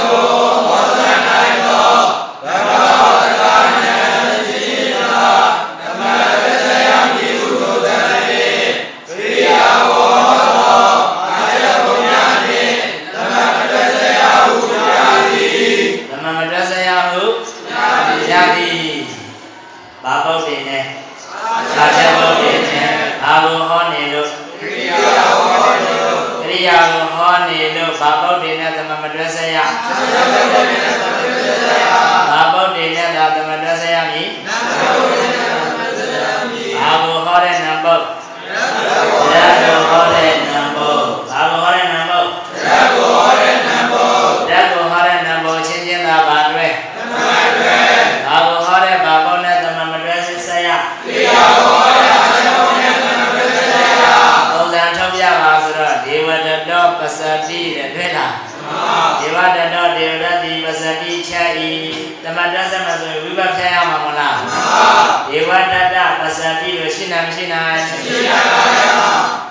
[67.16, 69.11] တိလို့ရှိနာမရှိနာရှိနာပါ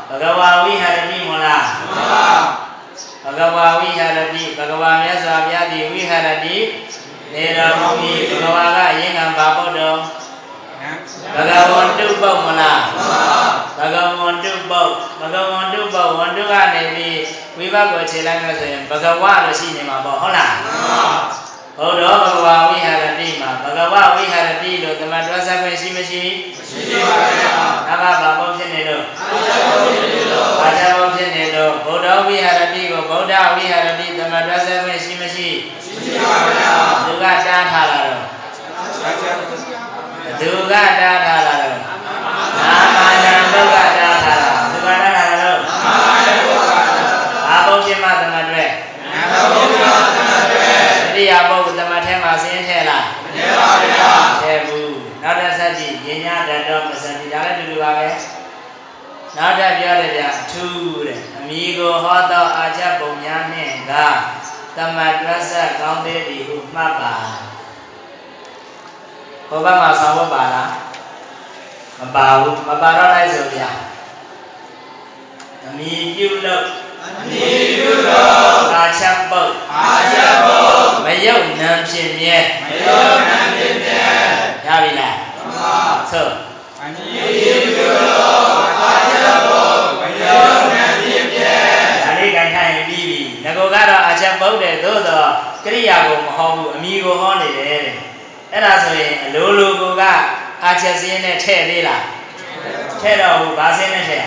[0.09, 1.65] ဘဂဝါဝိဟာရတိမလား
[3.23, 6.55] ဘဂဝါဝိဟာရတိဘဂဝါမြတ်စွာဘုရားသည်ဝိဟာရတိ
[7.33, 7.89] နေတော်မူ၏
[8.29, 9.99] ဘဂဝါကအရင်ကဘာပုတ်တော်
[11.35, 12.81] ဘဂဝန္တုပုတ်မလား
[13.77, 17.19] ဘဂဝန္တုပုတ်ဘဂဝန္တုပုတ်ဝန္တုကနေပြီး
[17.57, 20.53] ဝိဘတ်ကိုခြေလိုက်လို့ဆိုရင်ဘဂဝလို့ရှိနေမှာပေါ့ဟုတ်လား
[21.79, 26.23] ဘုဒ္ဓဘဂဝါဝိဟာရတိမှာဘဂဝဝိဟာရတိလို့တမန်တော်ဆက်ခွင့်ရှိမရှိ
[26.57, 27.45] မရှိပါဘူး။
[27.87, 29.03] ဒါကဘာပုံဖြစ်နေလို့
[30.61, 35.47] အာဇာပုံဖြစ်နေလို့ဘုဒ္ဓဝိဟာရတိကိုဗုဒ္ဓဝိဟာရတိတမန်တော်ဆက်ခွင့်ရှိမရှိ
[35.85, 36.55] ရှိပါဘူး။
[37.05, 38.23] သူကတားထားလာတော့
[40.39, 41.44] သူကတားထား
[69.55, 70.69] ဘုရားမှာဆောင်းဝတ်ပါလား
[71.99, 73.69] မပါဘူးမပါတော့လိုက်ဆိုဗျာ
[75.65, 76.65] အမိပြုလို့
[77.03, 84.03] အမိပြုလို့အာချပုတ်အာချပုတ်မယုတ်နံဖြစ်မြဲမယုတ်နံဖြစ်မြဲ
[84.65, 85.75] ရပြီလားမှန်ပါ
[86.11, 86.27] ဆို
[86.81, 89.13] အမိပြုလို့အာချ
[89.47, 91.55] ပုတ်မယုတ်နံဖြစ်မြဲ
[92.03, 95.29] ဒါလေးခိုင်ခိုင်ပြီးပြီငကောကတော့အာချပုတ်တယ်သို့တော့
[95.63, 98.14] ကရိယာကိုမဟောဘူးအမိကိုဟောနေတယ်တဲ့
[98.55, 100.03] အဲ့ဒါဆိုရင်အလိုလိုက
[100.63, 102.03] အာချက်စင်းနဲ့ထဲ့သေးလား
[103.01, 104.23] ထဲ့တော့ဘူးဘာစင်းနဲ့ထဲ့ရ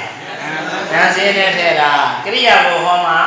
[0.93, 1.91] ဉာဏ်စင်းနဲ့ထဲ့တာ
[2.25, 3.19] ကရိယာကိုဟောမှာ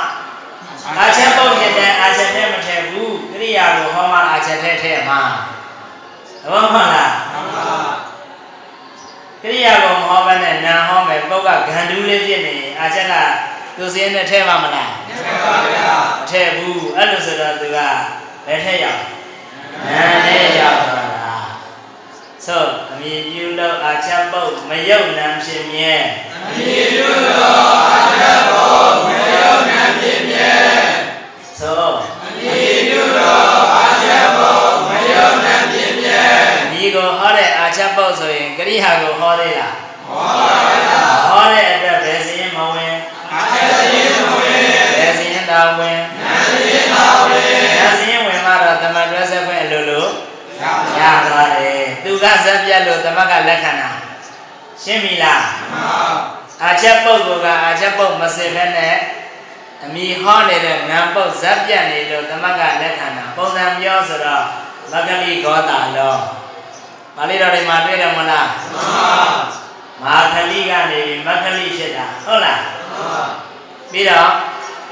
[1.00, 5.20] အာချက်ပုတ်ဖြစ်တဲ့အာချက်ထဲမထဲ့ဘူးကရိယာကိုဟောမှာအာချက်ထဲထဲ့မှာ
[6.44, 7.68] သဘောမှန်လားမှန်ပါ
[9.42, 13.14] ကရိယာကိုမဟောဘဲနဲ့နာဟောမယ်ပုတ်ကဂန္ဓူးလေးဖြစ်နေအာချက်က
[13.78, 17.78] သူစင်းနဲ့ထဲ့မှာမလားထဲ့ပါဗျာမထဲ့ဘူးအဲ့လိုဆိုတော့သူက
[18.46, 19.02] ဘယ်ထဲ့ရောက်
[19.92, 21.36] နာနဲ့ရောက်သွားတာ
[22.46, 25.94] ဆိုအမြင်ပြုလို့အာချက်ပုတ်မယုတ်နံဖြစ်မြဲ
[26.48, 30.54] အမြင်ပြုလို့အာချက်ပုတ်မယုတ်နံဖြစ်မြဲ
[31.60, 31.92] ဆို
[32.24, 36.22] အမြင်ပြုလို့အာချက်ပုတ်မယုတ်နံဖြစ်မြဲ
[36.72, 39.76] ဒီကိုဟောတဲ့အာချက်ပုတ်ဆိုရင်ကရိယာကိုဟောသေးလား
[40.08, 42.96] ဟောပါဗျာဟောတဲ့အတွက်ဘယ်စရင်မဝင်
[43.34, 44.62] အာချက်စရင်မဝင်
[44.98, 46.11] ဘယ်စရင်သာဝင်နာစရင်
[51.02, 53.92] ရသွားတယ်သူကဇက်ပြတ်လို့တမတ်ကလက်ခံတာ
[54.84, 56.00] ရှင်းပြီလားမှန်ပါ
[56.64, 58.96] အာချက်ပုတ်ကအာချက်ပုတ်မစင်ပဲနဲ့
[59.84, 64.46] အမိဟောနေတဲ့နံပုတ်ဇက်ပြတ်နေလို့တမတ်ကလက်ခံတာပုံစံပြောဆိုတော့
[64.92, 66.16] မဂလိဂောတာလော
[67.16, 69.22] ပါဠိတော်တွေမှာတွေ့တယ်မလားမှန်ပါ
[70.04, 73.24] မာခလိကနေပြီးမခလိဖြစ်တာဟုတ်လားမှန်ပါ
[73.92, 74.30] ပြီးတော့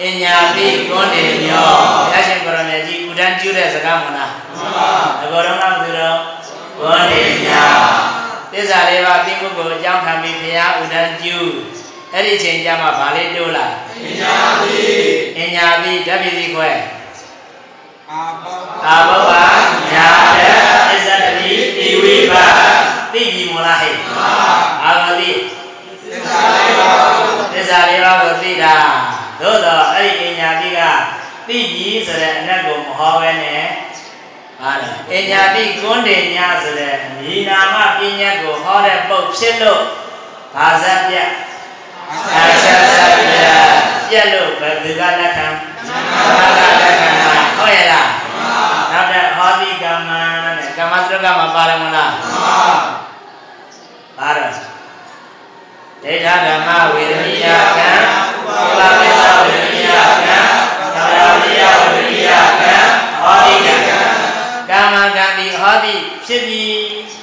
[0.02, 4.90] အညာပိကွန်းနေမျောဘုရားရှင်ကိုရမေကြီးဥဒန်းကျူးတဲ့စကားမလား မှန်ပါ
[5.20, 6.18] ဘယ်တော့မှမသိတော့
[6.78, 7.64] ကွန်းနေညာ
[8.52, 11.50] သစ္စာလေးပါးသိမှုကိုအကြောင်းခံပြီးဘုရားဥဒန်းကျူး
[12.14, 13.68] အဲ့ဒီချိန်ကျမှဗာလေးတိုးလာ
[14.06, 14.76] အညာပိ
[15.40, 16.72] အညာပိဓာတ်ပိစီခွဲ
[18.12, 19.44] အာဘောဘာ
[19.94, 20.56] ညာတဲ့
[20.90, 22.46] သစ္စာတိတိဝိပါ
[23.14, 23.96] သိပြီမလားဟဲ့
[24.84, 25.32] အာဂတိ
[26.12, 27.08] သစ္စာလေးပါး
[27.54, 28.76] သစ္စာလေးပါးကိုသိတာ
[29.40, 30.80] သို့တော့အဲ့ဒီအညာပိက
[31.48, 33.64] သတိကြီးဆိုတဲ့အနတ်ကိုမဟောပဲနဲ့
[34.62, 39.84] ဟာလေအညာတိကွန်းတင်ညာဆိုတဲ့မြေနာမပညာကိုဟောတဲ့ပုတ်ဖြစ်လို့
[40.56, 41.16] ဘာဇက်ပြ
[42.36, 43.36] အာချက်ဇက်ပြ
[44.10, 45.48] ပြက်လို့ဘယ်သူကလက်ခံ
[46.38, 48.10] ဘာကလက်ခံတာဟုတ်ရဲ့လား
[48.92, 50.12] နောက်တဲ့ဟောတိကမ္မ
[50.46, 52.14] တဲ့ကမ္မစရကမှာပါတယ်မလား
[54.18, 54.54] ပါတော့
[56.04, 57.46] ဒိဋ္ဌဓမ္မဝေရမိယ
[57.78, 59.69] ကံဥပမေသဝေရ
[65.86, 67.20] ဒီဟောတိဖြစ်ပြီး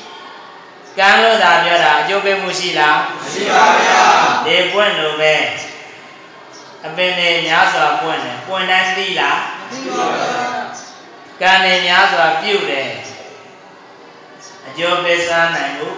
[0.99, 4.03] ကံလို့သာပြောတာအကျိုးပေးမှုရှိလားမရှိပါဗျာ
[4.47, 5.35] ဒီပွင့်လို့ပဲ
[6.87, 9.41] အပင်တွေများစွာပွင့်တယ်ပွင့်တိုင်းသိလား
[9.71, 10.33] သိပါဗျာ
[11.41, 12.89] ကံတွေများစွာပြုတ်တယ်
[14.67, 15.97] အကျိုးပေးစားနိုင်ဘူး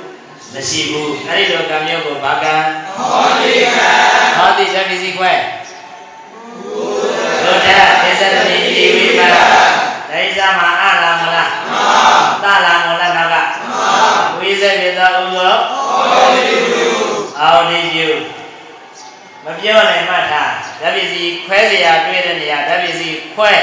[0.55, 2.57] မရှိဘူးအဲ့ဒီလိုကံမျိုးကိုဘာကံ
[2.97, 3.89] ဟောတိကံ
[4.37, 5.33] ဟောတိသတိစီခွဲ
[7.43, 7.69] ဘုဒ္ဓ
[8.03, 9.29] သေသတိဒီဝိပါ
[10.11, 10.88] ဒိသမှာအလားမလားမှ
[12.38, 13.48] န်သလားမလားနောက်ကမှန်
[14.40, 15.56] ဝိဇ္ဇေသောဥသော
[16.10, 16.90] အောတိပြု
[17.40, 18.10] အောတိပြု
[19.46, 20.52] မပြောနိုင်မှတ်ထား
[20.82, 23.54] ဓာပစ္စည်းခွဲเสียတွေ့တဲ့နေရာဓာပစ္စည်းခွဲ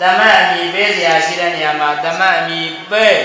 [0.00, 2.60] တမတ်အမိပေးเสียရှိတဲ့နေရာမှာတမတ်အမိ
[2.90, 3.18] ပေး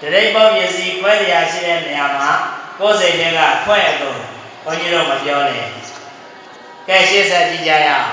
[0.00, 2.30] တရိပ်ပေါပစ္စည်းခွဲတရားရှိတဲ့နေရာမှာ
[2.78, 4.18] ကိုယ်စိတ်ထဲကခွဲအကုန်
[4.64, 5.64] ဘုန်းကြီးတို့မပြောနဲ့
[6.88, 8.10] ကဲရှေ့ဆက်ကြည့်ကြရအောင်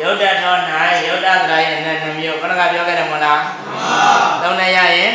[0.00, 0.54] ယုတ်တထော၌
[1.06, 4.02] ယုတ်တသရရဲ့နဲ့နှမျိုးခဏကပြောခဲ့တယ်မလားမှန်ပါ
[4.42, 5.12] သုံးနဲ့ရရင်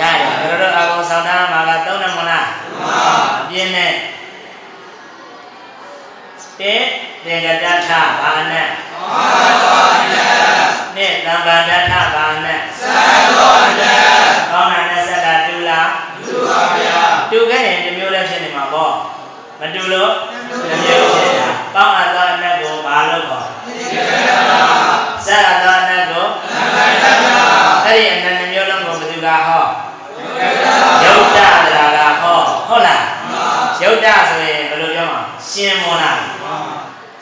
[0.00, 3.02] ရတယ်ဘယ်လိုတော့အကောင်ဆောင်ထားမှာကသုံးနဲ့မလားမှန်ပါ
[3.40, 3.92] အပြင်းနဲ့
[6.60, 6.74] တေ
[7.24, 7.90] တေကတထ
[8.22, 9.78] ဘာနဲ့မှန်ပါ
[10.96, 13.06] နဲ့တံပါဒထဘာနဲ့သံ
[13.36, 13.96] တော်နဲ့
[14.52, 15.90] ကောင်းတာနဲ့ဆက်တာတူလား
[16.26, 18.94] တူပါဗျာတူခဲ့ရင်တစ်မျိုးလည်းဖြစ်နေမှာပေါ့
[19.60, 20.12] မတူလို့
[20.68, 21.09] တစ်မျိုး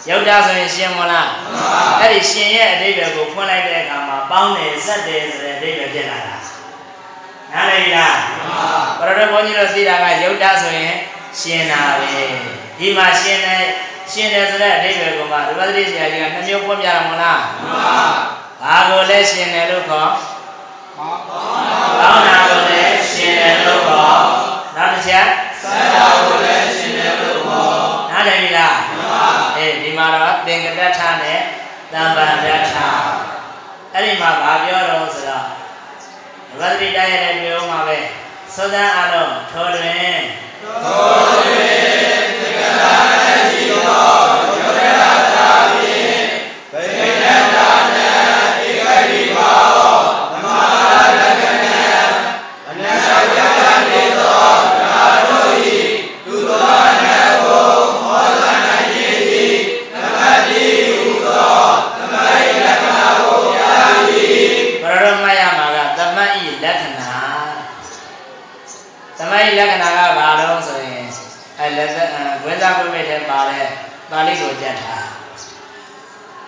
[0.09, 1.31] ယုတ်တာဆိုရင်ရှင်မလား
[2.01, 6.35] အဲ့ဒီရှင်ရဲ့အတိတ်ပဲကိုဖွင့်လိုက်တဲ့အခါမှာပေါင်းတယ်ဆက်တယ်ဆိုတဲ့အတိတ်ပဲဖြစ်လာတာ
[7.53, 8.17] နားလည်လား
[8.99, 10.95] ဘရတော်ဘုန်းကြီးတို့သိတာကယုတ်တာဆိုရင်
[11.41, 12.15] ရှင်တာပဲ
[12.79, 13.65] ဒီမှာရှင်တယ်
[14.13, 17.43] ရှင်တယ်ဆိုတဲ့အတိတ်ပဲကိုမှဒုပတိဆရာကြီးကနှမျိုးပွင့်ပြတာမလား
[18.63, 20.11] ဘာကိုလဲရှင်တယ်လို့ခေါ်
[20.99, 24.23] ပေါင်းတာကိုလည်းရှင်တယ်လို့ခေါ်
[24.77, 25.27] နောက်တစ်ချက်
[25.63, 27.79] စံတာကိုလည်းရှင်တယ်လို့ခေါ်
[28.11, 28.77] နားလည်ပြီလား
[29.59, 31.41] အေးဒီမှာတော့သင်္ကတထနဲ့
[31.93, 32.75] တမ္ပန္တထ
[33.93, 35.47] အဲ့ဒီမှာဗာပြောတော့ဆိုတော့
[36.59, 37.99] ဝတ္တိတရားရဲ့ပြောမှာပဲ
[38.55, 40.19] သောသအလုံးထောတွင်
[40.85, 41.81] ထောတွင်
[42.41, 42.85] သင်္ကတ
[43.23, 43.63] နဲ့ရှိ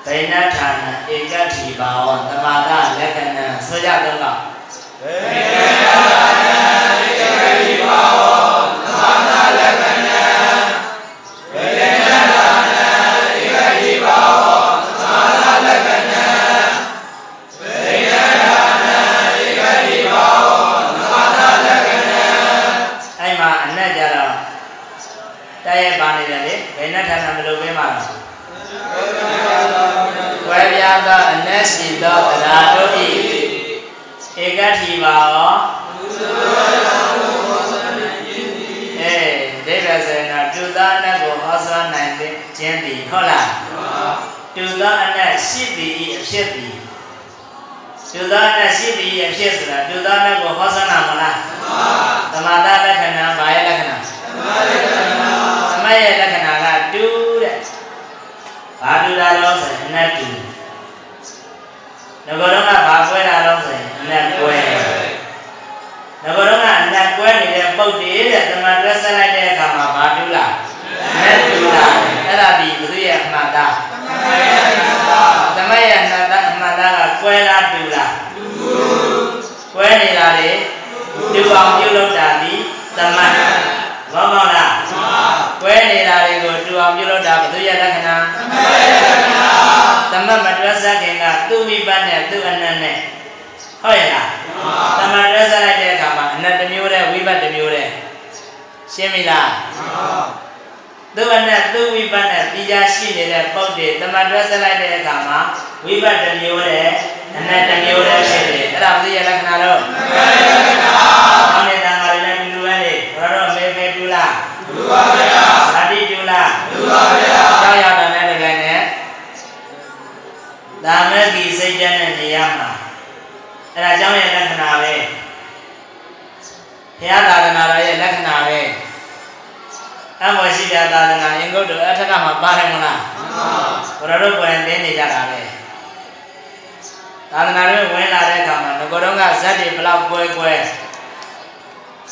[0.07, 6.47] ဒိဏဌာနဧကတိဘာဝသမာဒလက္ခဏာဆိုကြတော့ကဒိဏဌာန
[7.05, 8.40] ဧကတိဘာဝ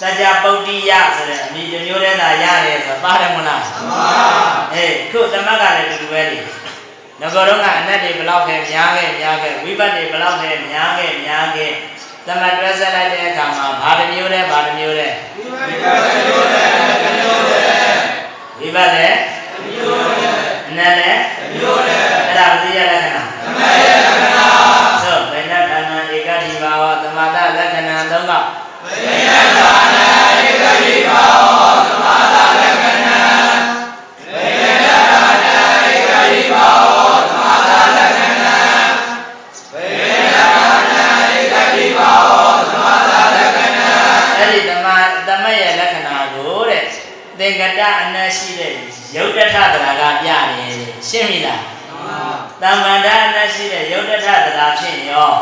[0.00, 4.06] စัจ जा ပုတ်တိယဆိုတဲ့အမိတစ်မျိုးတည်းသာရတယ်ဆိုပါတယ်မလားမှန်ပါ
[4.74, 6.38] အေးခုသမတ်ကလည်းတူတူပဲလေ
[7.20, 11.72] ငကိုတော့ကအနတ်တွေဘလောက်ပဲများခဲ့များခဲ့ဝိပတ်တွေဘလောက်ပဲများခဲ့များခဲ့
[12.26, 16.72] သမတ်တွဲဆက်လိုက်တဲ့အခါမှာဘာတစ်မျိုးတည်းဘာတစ်မျိုးတည်းဝိပတ်တစ်မျိုးတည်း
[17.04, 18.00] တစ်မျိုးတည်း
[18.60, 19.16] ဝိပတ်လည်း
[19.52, 20.34] တစ်မျိုးတည်း
[20.68, 21.22] အနတ်လည်း
[49.16, 50.74] ယုတ်တထတရာကပြတယ်
[51.08, 51.62] ရှင်းပြီလား
[52.62, 55.32] တမ္မန္တအနတ်ရှိတဲ့ယုတ်တထတရာဖြစ်ရော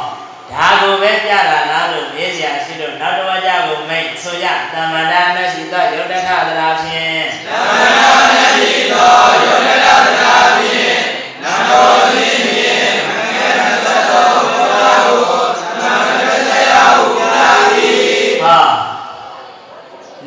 [0.52, 9.12] ဒါကိုပဲပြတာလားလို့မေးစရာရှိလို့နောက်တစ်ဝါကြကိုမိတ်ဆိုကြတမ္မန္တအနတ်ရှိသောယုတ်တထတရာဖြင့်တမ္မန္တအနတ်ရှိသော
[9.44, 10.98] ယုတ်တထတရာဖြင့်
[11.42, 13.10] နန္တောသင်ဖြင့်မ
[13.46, 17.22] င်္ဂလသတ္တောဘုရားကိုသမန္တဆရာဟုပြ
[17.72, 18.58] သည်ဟာ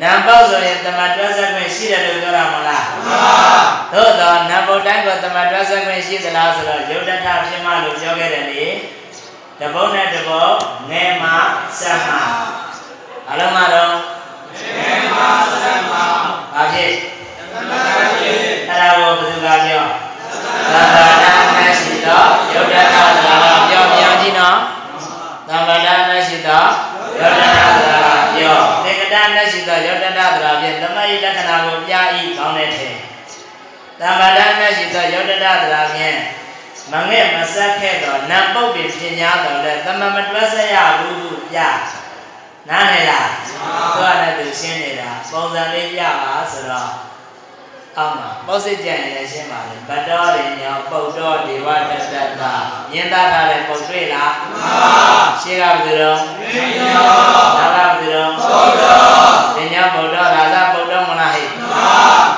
[0.00, 2.59] နံပေါက်ဆိုရင်တမတ်တွဲဆက်ခွင့်ရှိတယ်လို့ပြောတာမလားမှန်ပါ
[3.92, 8.64] သို့တော့နံပုတ်တိုင်းကတမတ်တွဲဆက်ခွင့်ရှိသလားဆိုတော့ယုတ်တထဖြစ်မှလို့ပြောခဲ့တယ်လေ
[9.60, 10.54] တပုတ်နဲ့တပုတ်
[10.90, 11.30] ငယ်မှ
[11.80, 12.16] ဆက်မှ
[13.30, 13.94] အလုံးမတော့
[14.76, 15.20] ငယ်မှ
[15.60, 15.98] ဆက်မှ
[16.54, 16.92] ဘာဖြစ်
[17.52, 18.38] သမတ်ဖြစ်
[18.68, 19.84] အဲ့ဒါကိုဘယ်သူကပြော
[20.72, 24.58] သံဃာနာနဲ့ရှိတော့ယုတ်တထဆိုတာကပြောပြကြည့်နော်
[25.48, 26.68] သံဃာနာနဲ့ရှိတော့
[27.20, 30.19] ယုတ်တထဆိုတာကပြောသင်္ကတနဲ့ရှိသောယုတ်တထဆိုတာ
[30.70, 32.88] ဖြင့်သမယလက္ခဏာကိုပြဤကောင်းတဲ့ထဲ
[34.00, 36.18] သံဃာနာနဲ့ရှိသောယုတ်တထဆိုတာဖြင့်
[36.92, 41.58] မငဲ့မဆက်ခဲ့တော့နံပုတ်ပင်ပြင်ညာတော့လဲသမမတွဲဆက်ရဘူးဘူးပြ
[42.68, 43.52] နားနေလားသူ
[43.98, 47.09] ကလည်းသူရှင်းနေတာပုံစံလေးပြပါဆိုတော့
[47.98, 52.54] အောက်မှာပေါ့စစ်ကြံရင်လည်းရှင်းပါလေဗတ္တောရိညောပုတ်တော်ဒေဝတတ္တတာ
[52.90, 54.74] မြင်သားထားတဲ့ပုံတွေ့လားမှန်ပါ
[55.42, 56.20] ရှင်းကဘယ်လိုတော့
[56.54, 57.08] ရိညော
[57.58, 61.88] ဒါကဘယ်လိုတော့ပုတ်တော်ရိညောပုတ်တော်ရာဇပုတ်တော်မလားဟဲ့မှန်ပါ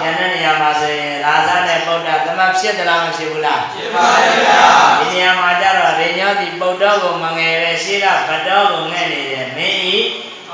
[0.01, 4.63] ကျန်တဲ့နေရာမှာဆိုရင်ရာဇနဲ့ပုတ်တာသမဖြစ်သလားမဖြစ်ဘူးလားဖြစ်ပါရဲ့ဗျာ
[5.01, 9.99] ဒီနေရာမှာကျတော့ရိညောဒီပုတ်တော်ကိုမငယ်ပဲရှင်းကဗတ္တောကိုငဲ့နေတယ်မင်းဤ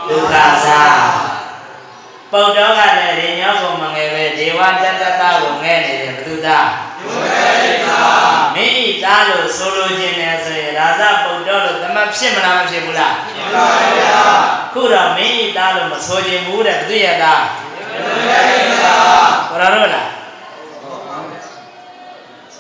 [0.09, 0.35] ဒုက္ခ
[0.65, 0.83] သာ
[2.33, 6.69] ပုတ်တော်ကလည်းရိညောကိုမငယ်ပဲဒေဝတတ္တတာကိုငဲ့နေတယ်ဘုသူသား
[7.01, 8.03] ဒုက္ခသာ
[8.55, 14.23] မင်းဤသားလို့ဆိုလိုခြင်းနဲ့ဆိုရင်ရာဇပုတ်တော်လို့သမဖြစ်မလားမဖြစ်ဘူးလားဖြစ်ပါရဲ့ဗျာ
[14.73, 18.95] ခုတော့မင်းဤသားလို့မဆိုခြင်းဘူးတဲ့ဘုသူရဲ့သားဒုက္ခသာ
[19.51, 20.11] ဘရရောလား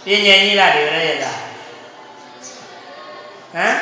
[0.04, 1.36] ပြင်းငယ်ကြီးလားဒီရရဲ့သား
[3.54, 3.76] ဟမ်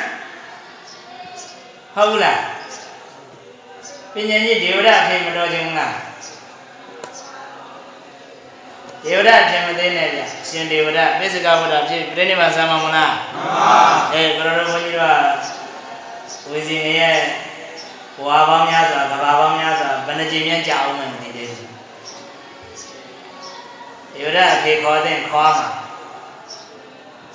[1.95, 2.56] ဟုတ်လား
[4.17, 5.95] ပညာကြီးဒေဝရအဖေမတော်ခြင်းလား
[9.03, 13.75] ဒေဝရအဖေမသိနဲ့ဗျရှင်ဒေဝရပိစကဝဒဖြစ်ပြိဋိဘာသမ်းမမလားမှန်ပါ
[14.13, 15.19] အဲဘရတော်ဘုန်းကြီးတို့
[16.51, 17.17] ဝီစီနေရဲ့
[18.15, 21.69] ဘဝပေါင်းများစွာကဘာပေါင်းများစွာဘယ်နှကြိမ်များကြာအောင်မသိသေးဘူး
[24.13, 25.67] ဒေဝရအဖေခေါ်တဲ့ခေါ်မှာ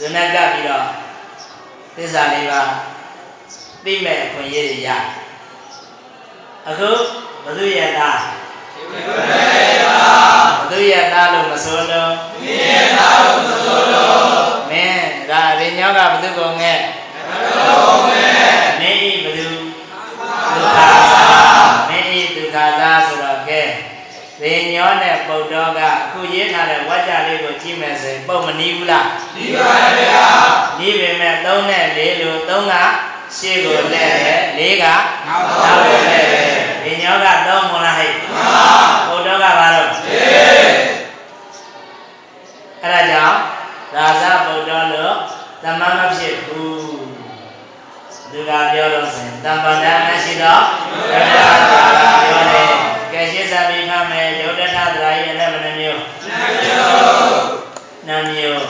[0.00, 0.86] ဇနကပြီးတော့
[1.96, 2.62] သစ္စာလေးပါ
[3.84, 4.90] သိမဲ့အခွင့်အရေးတွေရ
[6.68, 6.90] အခု
[7.44, 8.18] ဘသူရဲ့သား
[10.60, 16.80] ဘသူရဲ့သားလို့မဆိုလို့မင်းရဲ့သားလို့မဆိုလို့မင်းဒါရင်းညောကဘသူကုန်ငဲ့
[18.80, 19.48] မင်းဤဘသူ
[20.54, 20.88] ဒုက္ခသာ
[21.88, 23.62] မင်းဤဒုက္ခသာဆိုတော့ကဲ
[24.42, 30.26] ရင်းညောနဲ့ပုတ်တော်ကအခုရေးထားတဲ့ဝါကြလေးကိုကြည့်မယ်ဆိုရင်ပုံမနီးဘူးလားနီးပါရဲ့ဗျာ
[30.78, 32.74] နီးပေမဲ့3နဲ့4လို့3က
[33.38, 34.84] ရှေ့ကိုလဲတယ်လေးက
[35.26, 38.66] နောက်ကိုလဲတယ်ဒီညောကတော့မလားဟဲ့မှန်ပါ
[39.08, 40.82] ဘုဒ္ဓကဘာလို့ရှေ့
[42.82, 43.38] အဲ့ဒါကြောင့်
[43.94, 45.14] ရာဇဗုဒ္ဓလို့
[45.62, 46.82] တမမဖြစ်ဘူး
[48.30, 50.62] သူကပြောလို့ဆိုရင်တမ္ပဒာမရှိတော့
[51.10, 52.72] ယုတ်တထသရာပြောတယ်
[53.12, 56.00] ကဲရှင်းစားပြီးခမယ်ယုတ်တထသရာရဲ့အလည်းဘယ်နှမျိုး
[58.06, 58.66] နှမျိုး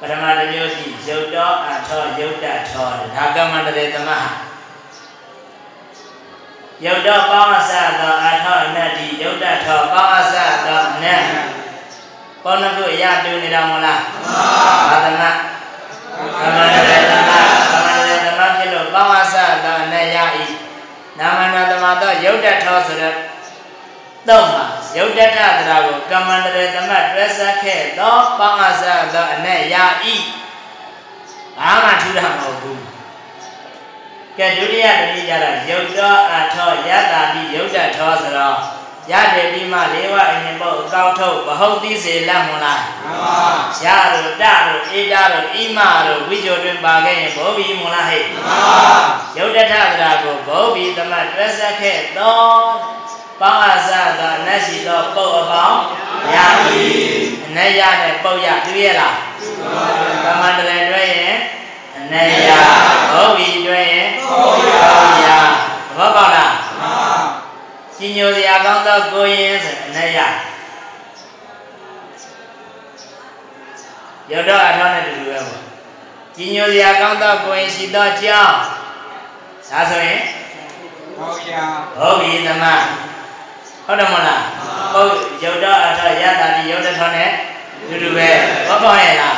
[0.00, 4.10] ပရမတမျိုးရှိ ယုတ်တော်အထောယုတ်တထောဒါကမ္မန္တရေသမ
[6.84, 10.34] ယုတ်တော်ပေါင်းအစသောအထောအနတ္တိယုတ်တထောပေါင်းအစ
[10.66, 11.24] သောအနတ်
[12.44, 15.22] ပေါင်းခုအရတူနေတာမလားမှန်ပါသမ
[16.40, 17.30] ကမ္မန္တရေသမ
[17.72, 19.34] ကမ္မန္တရေသမဖြစ်လို့ပေါင်းအစ
[19.64, 20.18] သောအနတ်ရ၏
[21.18, 23.14] နာမနာသမသောယုတ်တထောဆိုတဲ့
[24.28, 24.64] တော့မှာ
[24.96, 25.48] ယုတ်တတသရာ
[25.86, 28.82] ကိုကမ္မန္တရေသမတွဲဆက်ခဲ့သောပေါင်းအစ
[29.14, 29.76] သောအနတ်ရ၏
[31.60, 32.82] ဘာမှထူးတာမဟုတ်ဘူး
[34.38, 38.58] ကဲဒုတိယတတိကြတော့ယုတ်တော်အထောယတ္တာတိယုတ်တထောဆိုတော့
[39.12, 43.46] ရတယ်ပြီးမှလေးဝအရင်ပုတ်အကောက်ထုတ်ဘဟုတ်သိစေလက်မလားမှန်ပါ
[43.84, 48.58] ရတို့တတို့အေးတာတို့ဣမတို့ဝိကြိုတွင်ပါခဲ့ရင်ဘောဘီမလားဟဲ့မှန်ပါ
[49.38, 52.38] ယုတ်တထသရာကိုဘောဘီသမတ်တွဲဆက်ခဲ့သော
[53.40, 55.78] ပေါင်းအစသောအနတ်ရှိသောပုတ်အပေါင်း
[56.34, 56.86] ရပြီ
[57.46, 59.16] အနတ်ရနဲ့ပုတ်ရတွေ့ရလား
[60.24, 61.36] ကမ္မန္တရတွဲရင်
[61.96, 62.50] အနေယ
[63.12, 65.28] ဟုတ်ပြီတွဲရင်ဟုတ်ရ
[65.96, 67.26] ဘောပေါက်လားမှန်
[67.96, 70.18] ကြီးညိုစရာကောင်းသောကိုရင်ဆိုအနေယ
[74.30, 75.62] ရတော့အထောင်းနဲ့တူတူပဲပေါ့
[76.36, 78.56] ကြီးညိုစရာကောင်းသောကိုရင်ရှိသောကြောင်း
[79.70, 80.20] ဒါဆိုရင်
[81.16, 81.52] ဟုတ်ရ
[81.96, 82.64] ဟုတ်ပြီသမ
[83.88, 84.42] ဟုတ်တယ်မလား
[84.94, 85.12] ဟုတ်
[85.42, 87.30] ရုပ်တော့အထောရတာဒီရုပ်တစ်ထောနဲ့
[87.88, 88.28] တူတူပဲ
[88.68, 89.36] ဘောပေါက်ရဲ့လား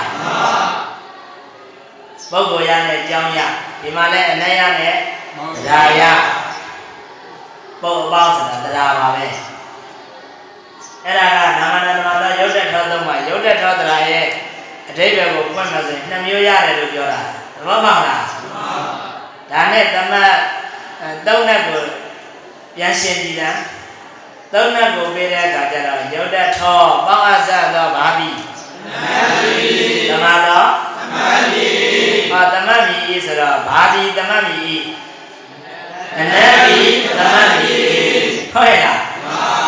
[2.31, 3.41] မှန်ပုဂ္ဂိုလ်ရနဲ့ကြောင်းရ
[3.83, 4.95] ဒီမှာလဲအနက်ရနဲ့
[5.67, 6.03] တရားရ
[7.83, 9.27] ပုတ်အပေါင်းဆိုတာတရားပါပဲ
[11.05, 14.27] အဲ့ဒါကနာမနာသမသာရုပ်တက်ထောသုံးပါရုပ်တက်ထောတရားရဲ့
[14.89, 17.21] အဓိပ္ပာယ်ကိုဖွင့်လို့ဆိုရင်နှစ်မျိုးရတယ်လို့ပြောတာ
[17.55, 18.25] သဘောပေါက်လား
[19.51, 20.33] ဒါနဲ့သမတ်
[21.27, 21.83] သုံးနဲ့ကို
[22.77, 23.51] ပြန်ရှင်းကြည့်တာ
[24.53, 28.31] သုံးနဲ့ကိုပေးတဲ့အခါကျတော့ရုပ်တက်ထောပေါင်းအပ်သောဘာပြီ
[30.11, 30.65] သမသော
[30.99, 31.17] သမ
[31.55, 31.69] တိ
[32.31, 34.79] ဟာတမတ်မီဤဆိုတော့ဘာဒီတမတ်မီဤ
[36.19, 36.81] အနတ်မီ
[37.19, 37.73] တမတ်မီ
[38.53, 39.01] ဟုတ်ရဲ့လား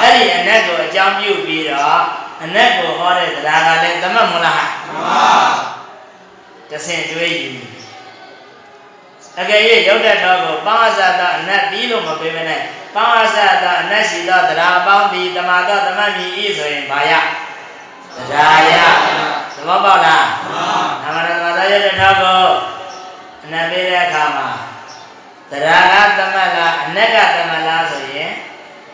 [0.01, 2.03] အဲ့ဒီအနတ်ကိုအကြောင်းပြုပြီးတော့
[2.43, 5.30] အနတ်ကိုဟောတဲ့တရားကလည်းတမတ်မလားမှန်ပါ
[6.70, 7.51] တဆင်တွေးယူ
[9.41, 12.61] အကယ်၍ရုပ်တတ်တော်ကိုပေါင်းအစသောအနတ်ပြီးလို့မပေးမနဲ့
[12.95, 17.12] ပေါင်းအစသောအနတ်ရှိသောတရားပေါင်းပြီးတမာသောတမတ်မီဤဆိုရင်ဘာရ
[18.30, 18.72] တရားရ
[19.55, 20.26] သဘောပေါက်လား
[21.03, 22.45] မှန်ပါနာမနာသမသာရတဲ့ထောက်ကို
[23.45, 24.49] အနံပေးတဲ့အခါမှာ
[25.51, 28.30] တရားကသမတ်လားအနက်ကသမတ်လားဆိုရင်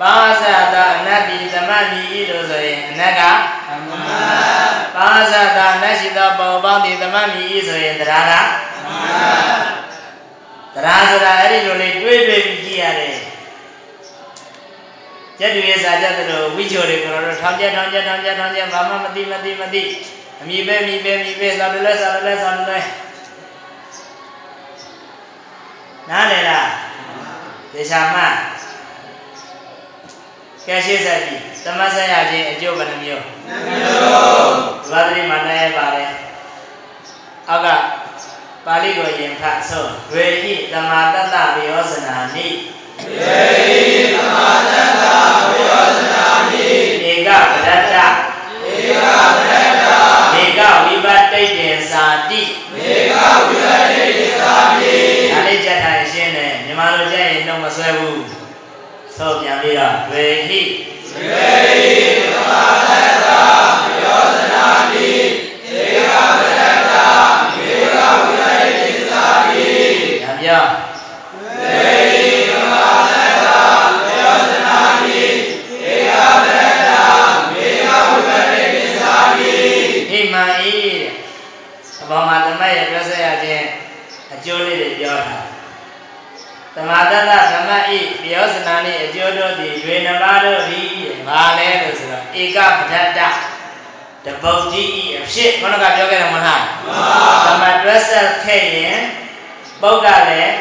[0.00, 3.22] ပါဇာတအနတ်တိသမတ်မိဤလို့ဆိုရင်အနက်က
[3.68, 4.02] သမတ်
[4.96, 9.77] ပါဇာတအနတ်ရှိသောပုံပေါင်းတိသမတ်မိဤဆိုရင်တရားကသမတ်
[10.84, 13.16] တရားဆိုတာအဲ့ဒီလိုလေးတွေးတွေးပြီးကြည့်ရတယ်
[15.38, 19.82] ကျက်တူရဲ့စာကြတဲ့လိုဝိချိုတွေကိုတော့ထောင်ကျထောင်ကျထောင်ကျထောင်ကျဘာမှမသိမသိမသိ
[20.40, 22.78] အမိပဲမိပဲမိပဲစာတလဲစာတလဲစာတလဲ
[26.08, 26.68] နားလည်လား
[27.72, 28.16] ဒေချာမ
[30.66, 34.56] ကဲရှိဆက်ကြည့်သမဆက်ရခြင်းအကျိုးဘယ်နှမျိုးနှမျိုး
[34.90, 36.10] ဘာတိမနာရပါတယ်
[37.48, 37.68] အောက်က
[38.68, 42.48] ပါဠိကိုယင်ဖတ်ဆိုဝေဟိတမတတ္တဝေယောဇနာနိ
[43.00, 43.82] ဝေဟိ
[44.14, 44.38] တမ
[44.72, 45.04] တတ္တ
[45.50, 46.68] ဝေယောဇနာနိ
[47.04, 47.96] ဧကပရတ္တ
[48.68, 49.06] ဧက
[49.36, 49.86] ပရတ္တ
[50.42, 53.14] ဧကဝိပတ္တိတေသာတိဧက
[53.48, 54.96] ဝိပတ္တိတေသာတိ
[55.30, 58.22] ဒါလေးကြက်ထိုင်ရှင်းတယ်မြန်မာလိုကြက်ရင်တော့မဆွဲဘူး
[59.16, 60.60] ဆိုပြန်ပြီးတော့ဝေဟိ
[61.14, 61.90] ဝေဟိ
[62.32, 62.52] တမ
[62.86, 62.87] တ
[82.76, 83.66] ရဲ့ပြောဆက်ရခြင်း
[84.34, 85.38] အကျိုးလေးတွေပြောတာ
[86.74, 87.90] သမာတတဓမ္မဣ
[88.22, 90.88] ပြောစနာနှင့်အကျိုးတို့သည်ရွေနှပါတို့သည်
[91.28, 93.20] ဘာလဲလို့ဆိုတော့ဧကပဒတ္တ
[94.24, 98.98] တပုတ်တိဤအဖြစ်ခေါင်းကပြောခဲ့တယ်မလားမှန်ပါသမတ်တွဲဆက်ခဲ့ရင်
[99.82, 100.54] ပုဂ္ဂလည်း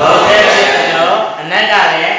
[0.00, 0.50] ဘုဒ္ဓဖြစ်တ
[0.80, 2.16] ယ်လို့အနတ္တလည်း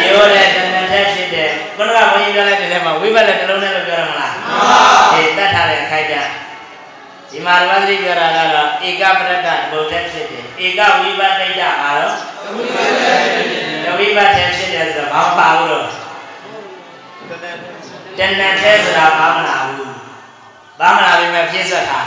[0.00, 4.80] မျိုးတဲ့တဏ္ဍထက်ဖြစ်တယ်ခေါင်းကဘုန်းကြီးပြောလိုက်တဲ့ထဲမှာဝိဘတ်လည်းတစ်လုံးနဲ့လို့ပြောရမလားမှန်ပါ
[5.12, 6.28] အေးတတ်ထားတဲ့အခိုက်အတန့်
[7.30, 12.16] ဒီမှာဓမ္မသတိပြောတာကတော့ဧကပရတ္တဘုဒ္ဓဖြစ်တယ်ဧကဝိပတ္တိတအားတော့
[13.84, 15.86] တဝိပတ္တဖြစ်တယ်ဆိုတော့ဘာမှပါဘူးတော့
[18.18, 19.94] တဏ္ဍထဲဆိုတာဘာမှမလာဘူး
[20.80, 22.00] ဘာမှမလာပြီမဲ့ပြည့်စွက်တာ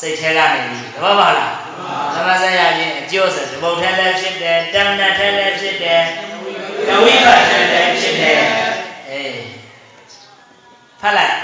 [0.00, 1.52] စိတ်ထဲကနေပြီးတဘောပါလား
[2.14, 6.02] သမဆက်ရခြင်းအကျိုးဆိုတပုတ်ထဲလည်းဖြစ်တယ်တမ္မတ်ထဲလည်းဖြစ်တယ်
[6.88, 8.42] တဝိပတ်ထဲလည်းဖြစ်တယ်
[9.08, 9.38] အေး
[11.00, 11.36] ဖတ်လိုက်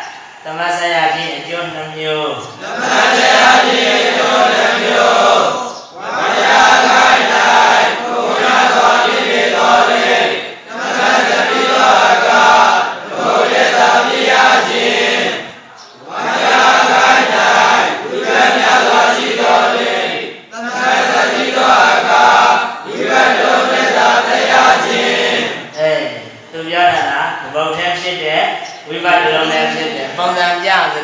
[0.45, 2.83] သမဆက်ရခြင်းအကျိုးနှမျိုးသမ
[3.19, 5.45] ဆက်ရခြင်းအကျိုးနှမျိုး
[5.99, 10.11] ဝါယာခိုင်တိုင်းဘုရားတော်ပြည့်ပြည့်တော်လေ
[10.67, 10.81] သမ
[11.29, 12.29] သတိတော်က
[13.17, 14.35] ဘုရားသာပြရ
[14.69, 15.25] ခြင်း
[16.09, 19.95] ဝါယာခိုင်တိုင်းဘုရားမြတ်စွာရှိတော်လေ
[20.51, 20.69] သမ
[21.11, 22.13] သတိတော်က
[22.85, 25.41] ဒီဘတ်တော်မြတ်သာတရားခြင်း
[25.79, 26.07] အေး
[26.53, 28.45] သူပြောတာလားဘုရားဖြစ်တဲ့
[28.89, 29.82] ဝိပတ်တော်လည်းဖြစ်တယ်
[30.23, 31.02] ပုံစံပြဆို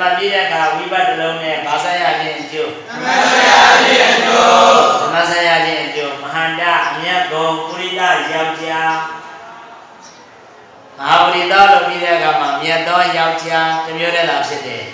[0.00, 3.52] မဲ့တမပြည်တဲ့အခါဝိပတစ်လုံးနဲ့ဘာသာရခြင်းအကျိုးတမဆက်ရ
[3.84, 8.00] ခြင်းအကျိုးတမဆက်ရခြင်းအကျိုးမဟာန္တအမြတ်ဘုံပုရိသ
[8.32, 8.94] ယောက်ျား
[10.98, 14.84] မဟာပရိသလို့ပြီးတဲ့အခါမှာမြတ်သောယောက်ျားတစ်မျိုးတည်းသာဖြစ်တယ်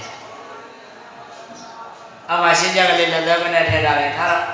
[2.31, 4.45] အမှရှင်းကြကလေးလက်သက်နဲ့ထည့်ထားတယ်ထားတော့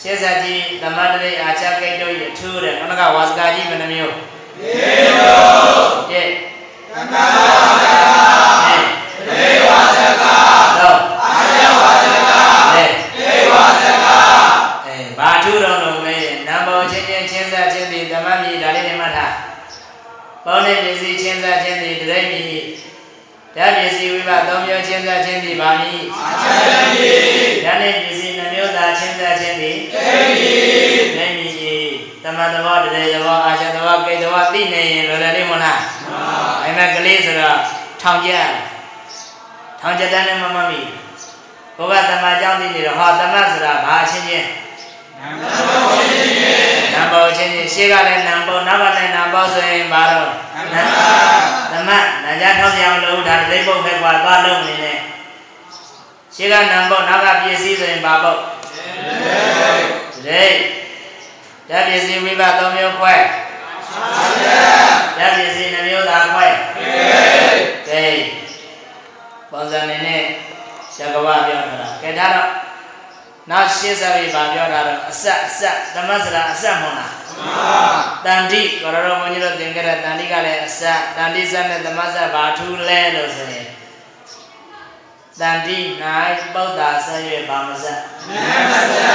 [0.00, 4.14] ရှေးဆက်ကြီးသမတရိအာချကိတ်တို့ရထူးတယ်ခဏကဝါစကာကြီးဘယ်နှမျိုး
[4.62, 4.66] ၄
[5.18, 6.22] မျိုးကဲ
[6.92, 7.86] သမဝါစ
[9.26, 10.36] ကာသေဝါစကာ
[10.78, 12.40] တော့အာချဝါစကာ
[12.74, 14.16] သေဝါစကာ
[14.86, 19.34] အဲဘာထူးတော့လို့မေးနံပါတ်ချင်းချင်းချင်းဆက်ချင်းဒီသမတ်မြည်ဒါလေးနေမှတ်ထား
[20.44, 22.64] ပေါင်းတဲ့ပစ္စည်းချင်းဆက်ချင်းဒီတရိပ်မြည်
[23.56, 27.20] ဓာတ်ပစ္စည်းဝိပသုံးမျိုးချင်းဆက်ချင်းဒီဗာမီအာချမြည်
[27.64, 30.06] ဓာတ်နဲ့ပစ္စည်းနှမျိုးသာချင်းဆက်ချင်းဒီတိ
[30.36, 31.42] မြည်တိမြ
[31.74, 31.86] ည်
[32.22, 37.58] သမတ်သဘောတရေသဘောအာချသဘောကိတ်သဘောသိနေရင်လွယ်လွယ်လေးမလားမှန်ပါအဲ့မဲ့ကလေးဆိုတော့
[38.02, 38.48] ထောင်ကျက်
[39.86, 40.80] ထောင်ကျက်တဲ့နဲ့မမမီ
[41.76, 44.48] ဘုရားသမတ်ကြောင့်သိနေတော့ဟောသမတ်ဆိုတာဘာအချင်းချင်း
[46.94, 50.30] နံပါတ်ချင်းချင်းရှေ့ကလည်းနံပါတ်နောက်ကလည်းနံပါတ်ဆိုရင်ဘာတော့
[50.72, 50.90] နံပါတ်
[51.72, 54.98] သမတ်နာကြထောက်ကြအောင်လို့ဒါတိပုတ်ပဲကွာသွားလုံးနေနဲ့
[56.34, 58.40] ရှေ့ကနံပါတ်နောက်ကပစ္စည်းဆိုရင်ဘာပုတ်
[60.26, 60.56] ဒိတ်
[61.68, 63.14] ဓာတ်ပစ္စည်းဝိပသုံးမျိုးခွဲ
[65.18, 66.46] ဓာတ်ပစ္စည်းနှမျိုးသာခွဲ
[67.90, 68.45] ဒိတ်
[69.56, 70.22] ပုံစံနေနဲ့
[70.96, 72.50] ဇဂဝပြောတာကဲဒါတော့
[73.50, 77.80] နောက်ရှင်းစားပြီးဗာပြောတာတော့အဆက်အဆက်သမစရာအဆက်မဟုတ်လားမှန်ပါ
[78.24, 83.68] တန်တိကောရတော်ဘုန်းကြီးတို့သင်ခဲ့တဲ့တန်တိကလည်းအဆက်တန်တိဆက်နဲ့သမဆက်ဘာထူးလဲလို့ဆိုရင်
[85.40, 85.78] တန်တိ၌
[86.54, 89.08] ပုဒ္ဒါဆက်၍ဘာမဆက်မဆက်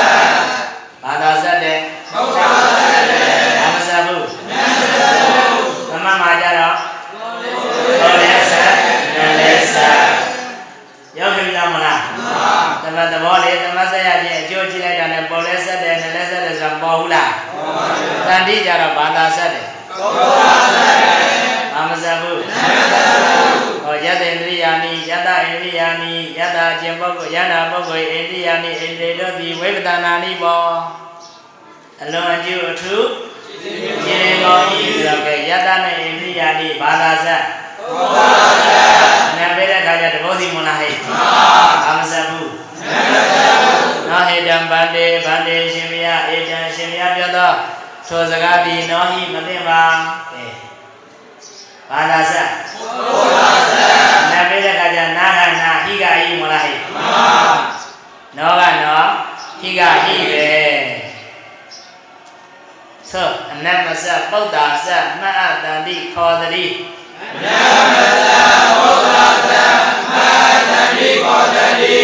[1.04, 1.78] ဘာသာဆက်တဲ့
[2.14, 4.54] ပုဒ္ဒါဆက်တယ်ဘာမဆက်ဘူးမ
[5.00, 6.91] ဆက်ဘူးသမမှာကြတော့
[12.84, 21.22] သမသဘောလေးသမဆက်ရခြင်းအကျိုးကြည့်လိုက်တာနဲ့ပေါ်လဲဆက်တယ်နလည်းဆက်တယ်ဆိုတာပေါ်ဘူးလားပေါ်ပါဘူးတန်တိကြတော့ဘာသာဆက်တယ်ပုဒ္ဒါဆက်တယ်
[21.74, 30.66] ဘာမဆက်ဘူးမဆက်ဘူးဟောယတ္တေန္ဒိယာနိယတ္တဣန္ဒိယာနိယတ္တအကျင့်ပုဂ္ဂိုလ်ယန္တာပုဂ္ဂိုလ်ဣန္ဒိယာနိဣန္ဒြေတို့သည်ဝိပဒနာနိဘော
[32.02, 33.08] အလွန်အကျိုးအထူး
[34.06, 37.44] ကျင်တော်ဤဆိုတော့ကယတ္တနဲ့ဣန္ဒိယာနိဘာသာဆက်
[37.78, 38.28] ပုဒ္ဒါ
[38.66, 38.92] ဆက်
[39.38, 41.16] နာပေးတဲ့ခါကျတဘောစီမလားဟဲ့မှန်
[41.86, 42.61] ပါမဆက်ဘူးမဆက်ဘူး
[44.10, 47.54] နောဟေတံဗန္တေဗန္တေရှင်မြတ်ဧတံရှင်မြတ်ပြောသော
[48.08, 49.84] ထိုစကားသည်နောဟိမသိပါ
[50.32, 50.46] အဲ
[51.90, 53.94] ဘာသာဆက်ပုဒ္ဒါဆက်
[54.32, 57.30] နာပေးတဲ့ခါကျနာကနာဟိကဟိမလားဟဲ့မှန်ပါ
[58.38, 59.02] နောကနော
[59.60, 60.52] ဟိကဟိပဲ
[63.12, 64.88] သောအနမစပုဒ္ဒါစ
[65.22, 66.66] မအတန္တိခောတတိ
[67.22, 67.48] အန
[67.94, 68.28] မစ
[68.80, 69.52] ပုဒ္ဒါစ
[70.12, 72.01] မအတန္တိခောတတိ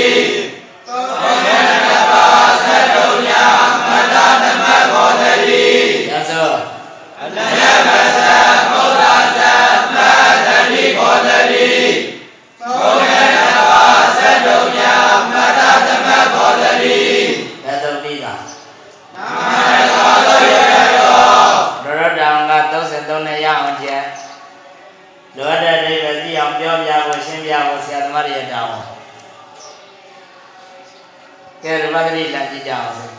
[31.67, 33.13] ကဲဓမ္မဂရိလာကြည့်ကြအောင်စို့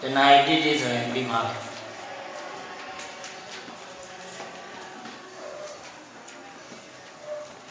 [0.00, 1.54] တဏှာတိတိဆိုရင်ပြီးမှာပဲ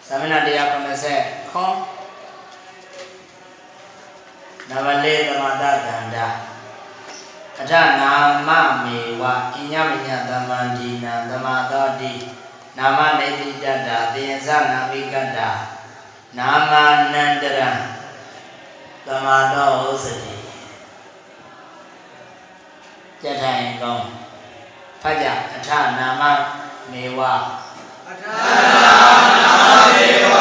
[0.08, 1.76] သမဏတရား90ခွန်
[4.70, 6.28] နမလေးသမတကန္တာ
[7.60, 8.14] အထနာ
[8.48, 8.50] မ
[8.84, 9.24] မေဝ
[9.54, 12.14] အိညမညသမ္မန္ဒီနာသမာသောတိ
[12.78, 15.50] နာမနေတိတတ္တာသေယသနာမိကတ္တာ
[16.38, 16.74] နာမ
[17.14, 17.72] နန္တရံ
[19.06, 20.36] သမာသောဥစ္စတိ
[23.22, 24.06] ကြထိုင်ကောင်း
[25.02, 25.70] ဖတ်ကြအထ
[26.00, 26.24] နာမ
[26.92, 27.20] မေဝ
[28.08, 28.96] အထနာ
[29.58, 30.36] မမေဝ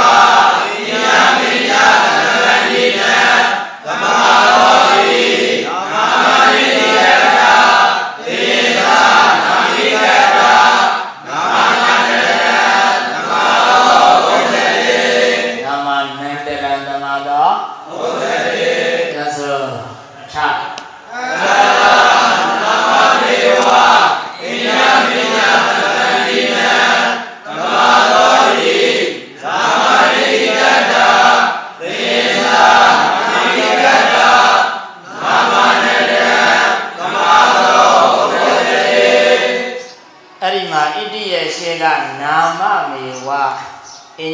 [0.54, 0.90] အိည
[1.38, 1.72] မည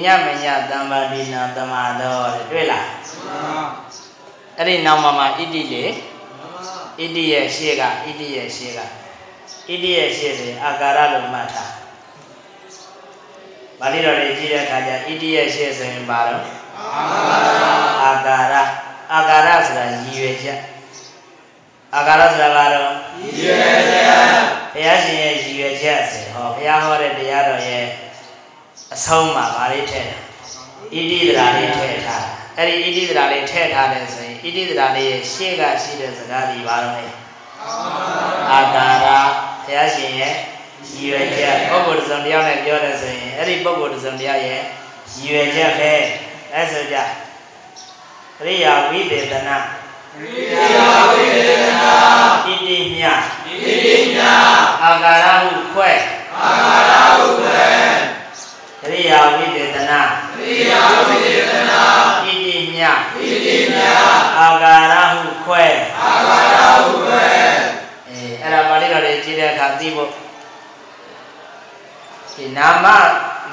[0.05, 2.88] ညမညတမ္ပါတိနာတမတော်တဲ့တွေ့လား
[4.59, 5.84] အဲ့ဒီနောက်မှာမှာဣတိလေ
[6.98, 11.72] ဣတိရဲ့ရှေ့ကဣတိရဲ့ရှေ့ကဣတိရဲ့ရှေ့ဆိုရင်အာကာရလို့မှတ်ထား
[13.78, 16.46] ပါဠိတော်လေးကြည့်တဲ့အခါကျဣတိရဲ့ရှေ့ဆိုရင်ဘာလို့
[18.05, 18.55] အာကာရ
[19.12, 20.61] အာကာရဆိုတာရည်ရွယ်ချက်
[21.94, 22.90] အာကာရဆိုတာကတော့
[23.20, 24.07] ရည်ရွယ်ချက်
[24.72, 27.85] ဘုရားရှင်ရဲ့ရည်ရွယ်ချက်ဆို ဟောဘုရားဟောတဲ့တရားတော်ရဲ့
[28.95, 30.09] အဆုံးမှာဗာလေးထည့်
[30.93, 32.24] တယ်ဣတိဒရာလေးထည့်ထား
[32.57, 37.07] အဲ့ဒီဣတိဒရာလေးထည့်ထားတယ်ဆိုရင်ဣတိဒရာလေးရဲ့ရှေ့ကရှိတဲ့စကားဒီပါတော့လေ
[38.51, 39.07] အာကာရ
[39.64, 40.35] ဘုရားရှင်ရဲ့
[40.91, 44.61] ရည်ရွယ်ချက်ပုဂ္ဂိုလ်တစ်စုံတစ်ယောက်နဲ့ပြောတယ်ဆိုရင်အဲ့ဒီပုဂ္ဂိုလ်တစ်စုံတစ်ယောက်ရဲ့
[45.12, 45.93] ရည်ရွယ်ချက်ပဲ
[46.53, 46.97] အဲ့ဆိုကြ
[48.41, 49.59] အရိယာဝိသေသနာ
[50.16, 51.95] အရိယာဝိသေသနာ
[52.47, 53.05] ဣတိမြ
[53.45, 53.49] ဣ
[53.87, 54.22] တိမြ
[54.82, 55.93] အာကာရဟုခွဲ
[56.45, 57.68] အာကာရဟုခွဲ
[58.80, 60.01] ကရိယာဝိတေသနာ
[60.34, 61.80] ကရိယာဝိတေသနာ
[62.24, 62.82] ဣတိမြ
[63.12, 63.82] ဣတိမြ
[64.38, 65.66] အာဂါရဟုခွဲ
[66.01, 67.26] အာဂါရဟုခွဲ
[68.09, 70.11] အဲအဲ့ဒါပါဠိတော်လေးကြည့်တဲ့အခါသိဖို့
[72.34, 72.86] ဒီနာမ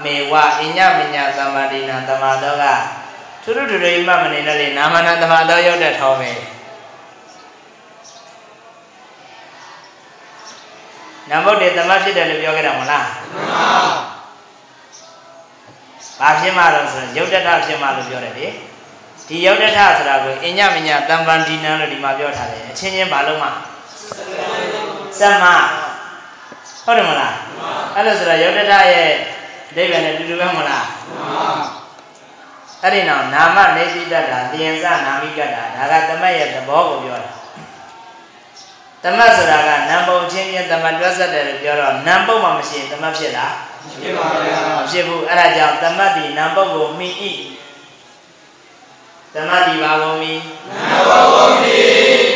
[0.04, 2.66] မေဝအညမညာသမ္မာဒိနာသမာတော်က
[3.44, 6.32] ထူးထူးထူးထူးမှမနေနဲ့လေနာမနာသမာတော်ရောက်တဲ့ထောပဲ
[11.32, 13.82] နမုတ်တေသမဖြစ်တယ်လို့ပြောခဲ့တာမလားမှန်ပါ
[16.20, 18.48] ဘာဖြစ်မှတော့ဆိုရုပ်တထဖြစ်မှလို့ပြောတယ်လေ
[19.28, 23.48] ဒီရုပ်တထဆိုတာကိုအညမညတံပန်ဒီနံလို့ဒီမှာပြောထားတယ်အချင်းချင်းဘာလို့မှ
[25.20, 25.46] စမ
[26.86, 27.36] ဟုတ်တယ်မလား
[27.96, 29.10] အဲ့လိုဆိုတော့ရုပ်တထရဲ့
[29.70, 30.86] အဓိပ္ပာယ်နဲ့တူတူပဲမလား
[32.84, 37.32] အဲ့ဒီနောက်နာမနေသိတတ်တာတင်စနာမိကတ္တာဒါကတမတ်ရဲ့သဘောကိုပြောတာ
[39.04, 43.54] တမတ်ဆိုတာကနံပုံချင်းချင်းတမတ်တွဲဆက်တယ်လို့ပြောတော့နံပုံမှမရှိရင်တမတ်ဖြစ်လား
[44.02, 47.34] ဖြစ်ပါဗျာမဖြစ်ဘူးအဲ့ဒါကြောင့်တမတ်ဒီနံပုတ်ကိုမိဤ
[49.36, 50.34] တမတ်ဒီဘာကိုမိ
[50.72, 51.76] နံပုတ်ကိုမိ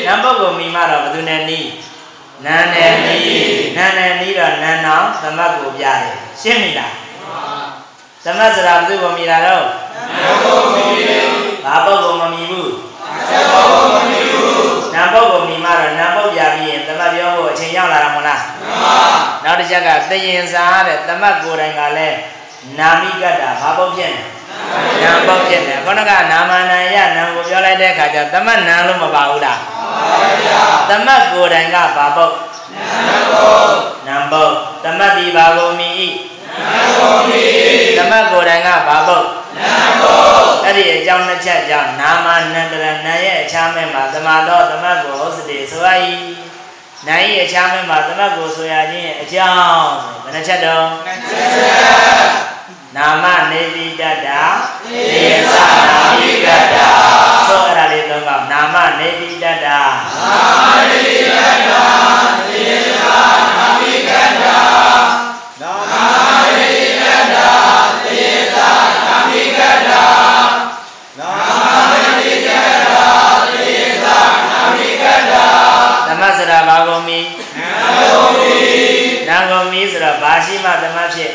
[0.06, 1.70] နံပုတ်ကိုမိမှတော့ဘယ်သူနဲ့နီး
[2.46, 3.34] နန်းနဲ့နီး
[3.76, 6.00] နန်းနဲ့နီးတော့နန်းတော်တမတ်ကိုပြတယ်
[6.42, 6.94] ရှင်းပြီလား
[8.26, 9.66] တမတ်စရာဘယ်သူကိုမိတာတော့
[10.22, 11.06] နံပုတ်ကိုမိ
[11.66, 12.72] ဘာပုတ်ကိုမမိဘူး
[13.30, 14.65] နံပုတ်ကိုမမိဘူး
[14.96, 18.98] နံပုတ်ကိုမိမှတော့နံပုတ်ပြပြီးရင်တမတ်ပြောဖို့အချိန်ရောက်လာတာမဟုတ်လားမှန်ပါ
[19.44, 22.18] နောက်တစ်ချက်ကသယင်စာတဲ့တမတ်ကိုယ်တိုင်ကလည်း
[22.80, 24.24] နာမိကတ္တာဘာပုတ်ဖြစ်နေ
[25.04, 32.34] နာပုတ်ဖြစ်နေခေါင်းကနာမနာယနာကိုပြောလိုက်တဲ့အခါကျတမတ်နာလို့မပါဘူးလားပါဗျာတမတ်ကိုယ်တိုင်ကဘာပုတ်
[32.78, 32.98] နာ
[33.32, 33.74] ပုတ်
[34.08, 36.10] နာပုတ်တမတ်ဒီဘာကိုမိဤ
[36.60, 37.44] နာကိုမိ
[37.98, 39.35] တမတ်ကိုယ်တိုင်ကဘာပုတ်နာပုတ်
[40.66, 46.24] အဲ့ဒီအကြောင်းတစ်ချက်ကြောင့်နာမနန္တရနာရဲ့အခြားမဲ့မှာတမတော်တမတ်ကိုဟုတ်စတိဆိုရည်
[47.08, 52.56] နိုင်ရဲ့အခြားမဲ့မှာသမတ်ကိုဆိုရခြင်းအကြောင်းဆိုဘယ်နှချက်တော့နှစ်ချက်
[52.96, 54.44] နာမနေတိတတ္တာ
[54.84, 55.56] သေသ
[55.90, 56.88] နာမိကတ္တာ
[57.48, 59.80] ဆိုအဲ့ဒါလေးသုံးကနာမနေတိတတ္တာ
[60.20, 61.84] နာမနေတိတတ္တာ
[62.50, 64.60] သေသနာမိကတ္တာ
[65.62, 66.35] နာမ
[76.08, 77.20] သမတ်စရာဘာကုန်မီ
[77.60, 77.68] နာ
[78.20, 78.56] ကုန်မီ
[79.30, 81.32] နာကုန်မီဆိုတော့ဘာရှိမှသမတ်ဖြစ်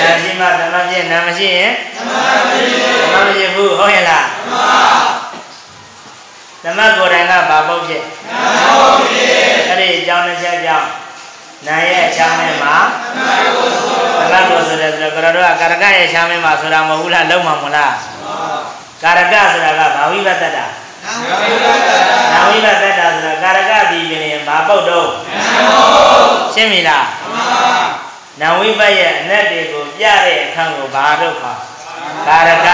[0.00, 1.98] နာရှိမှသမတ်ဖြစ်နာမရှိရင်သ
[3.14, 4.26] မတ်ဖြစ်ဘူးဟုတ်ရဲ့လား
[6.64, 9.28] သမတ်ကိုယ်တိုင်ကဘာပုတ်ဖြစ်နာပုတ်ဖြစ်
[9.68, 10.88] အဲ့ဒီအကြောင်းတစ်ချက်ကြောင့်
[11.66, 12.74] နာရဲ့အချမ်းမဲမှာ
[13.12, 17.94] သမတ်ကိုဆိုတယ်ဆိုတော့ကရတော့ကာရကရဲ့အချမ်းမဲမှာဆိုတာမဟုတ်ဘူးလားလုံးမှာမလား
[19.02, 20.66] ကာရကဆိုတာကဘာဝိပဿတ္တာ
[21.04, 25.08] နာဝိပတ္တာဆိုတာကာရကတိပင်ဘာပုတ်တော့
[26.54, 27.06] ရှင်းပြီလား
[28.40, 31.58] နာဝိပရဲ့အနက်တွေကိုပြတဲ့အခန်းကိုဘာတော့ခေါ်
[32.28, 32.68] ကာရက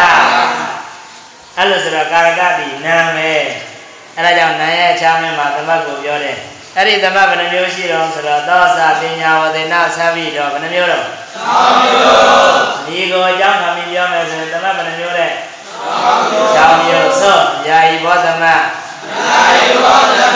[1.57, 3.43] အဲ့လိုဆိုတော့ကာရကတိနာမယ်
[4.17, 6.37] အဲ့ဒါကြောင့်နာရဲ့ချားမင်းမှာသမတ်ကိုပြောတယ်
[6.77, 15.27] အဲ့ဒီသမတ်ဘယ်နှမျိုးရှိတော့ဆိုတော့သောစာပညာဝဒေနသဗ္ဗိတော့ဘယ်နှမျိုးတော့3မျိုးဒီကိုအကြောင်းခံပြီးပြောမယ်ဆိုရင်သမတ်ဘယ်နှမျိုးလဲ
[15.85, 16.53] 6မျိုး
[17.23, 17.39] သော
[17.69, 18.63] ယာယီဘောသမတ်
[19.29, 20.28] ယာယီဘောသမ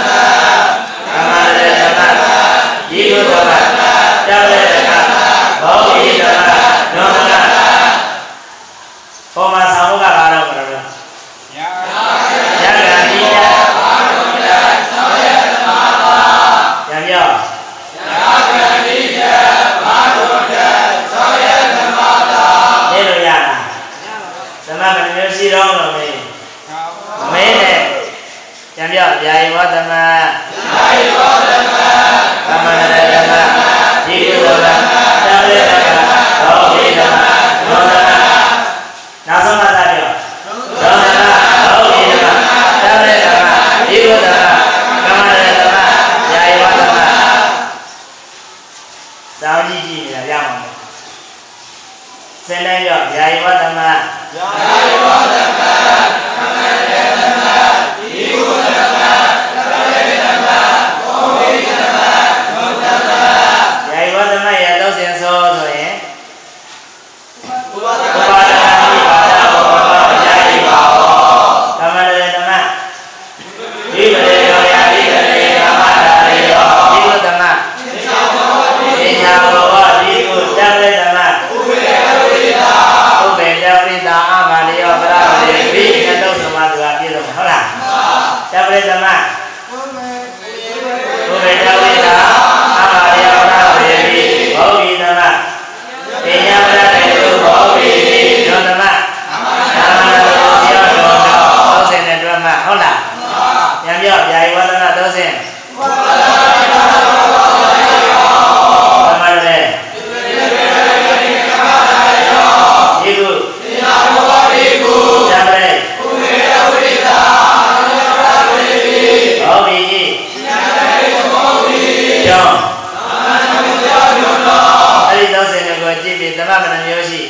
[126.38, 127.22] သမမဏမျိုးရှိ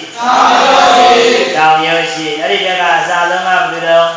[1.57, 4.09] တောင်မျိုးရှိအဲ့ဒီဘက်ကအစာလုံးကဘယ်လိုတော့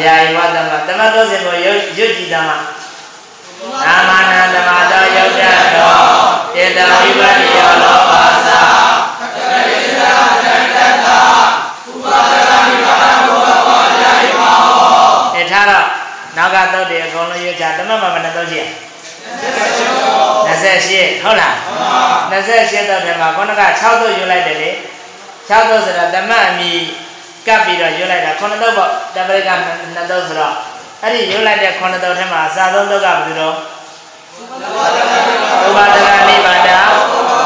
[0.00, 2.58] ဗျာယဝသမသမ30ကိုရွတ်ကြည့်တာမှာ
[3.86, 5.42] နာမနာသမာတောယုတ်တ
[5.74, 5.94] တော
[6.56, 8.60] ဧတဝိပတိယောလောပါစာ
[15.34, 15.86] အဲထားတော့
[16.36, 18.64] နောက်ကသုတ်တွေအကုန်လုံးရွတ်ချဓမ္မမမနဲ့သုတ်ရှိရ
[20.52, 21.54] 28ဟုတ်လား
[22.30, 24.70] 28သုတ်ထဲမှာခုနက6သုတ်ရွတ်လိုက်တယ်လေ
[25.48, 26.70] 6သုတ်ဆိုတော့ဓမ္မအမိ
[27.46, 29.50] ကပ်ပြီးတော့ရွတ်လိုက်တာခုနသုတ်ပေါ့တပရိက
[29.80, 30.54] 2သုတ်ဆိုတော့
[31.02, 33.54] အဲ့ဒီရွတ်လိုက်တဲ့ခုနသုတ်ထဲမှာအစာသုံးသုတ်ကဘယ်လိုတော့
[35.68, 36.68] ဥပါဒနာနိဗ္ဗာဒ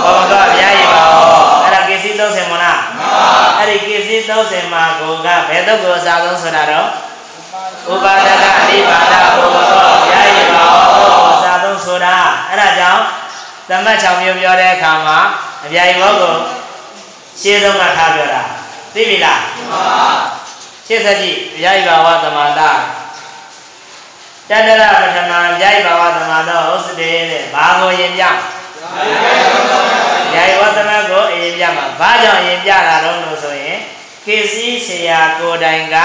[0.05, 2.81] ဘောကဗျာယိပါဟောအဲ့ဒါကိစ္စ30မလား
[3.59, 4.09] အဲ့ဒီကိစ္စ
[4.45, 6.87] 30မှာကိုကဘယ်တော့ကိုအစာဆုံးဆိုတာတော့
[7.93, 9.86] ဥပါဒကနိဗ္ဗာဒဘောကဗျာယိပါဟောအစာ
[11.97, 12.17] ဆုံးဆိုတာ
[12.49, 13.03] အဲ့ဒါကြောင့်
[13.69, 15.19] သမတ်6မျိုးပြောတဲ့အခါမှာ
[15.65, 16.35] အဗျာယိဘောကို
[17.41, 18.43] ရှင်းဆုံးကထားပြောတာ
[18.95, 20.09] သိပြီလားမှန်ပါ
[20.87, 22.71] ရှင်းစကြည့်အဗျာယိဘာဝသမန္တာ
[24.51, 28.23] တတရပထမဗျာယိဘာဝသမန္တာဥစ္စတေတဲ့ဘာကိုရင်ပြ
[30.33, 33.79] ဗျာယိဝသမကိုအရင်ပြမှာဘာကြောင့်အရင်ပြတာတော့လို့ဆိုရင်
[34.27, 35.97] ကေစီဆရာကိုတိုင်က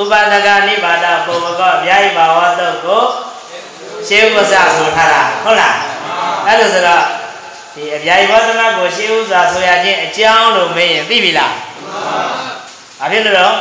[0.00, 3.04] ဥပဒကနိဗ္ဗာဒပုဗ္ဗကောဗျာယိဘာဝတုတ်ကို
[4.08, 5.74] ရှင်းဥပ္ပစာဆိုထားတာဟုတ်လား
[6.46, 7.04] အဲ့လိုဆိုတော့
[7.74, 11.54] ဒီအဗျာယိဘောသမကိုရှင်းဥစွာဆိုရခြင်းအကြောင်းလို့မေးရင်သိပြီလား
[12.98, 13.54] ဘာဖြစ်လို့တော့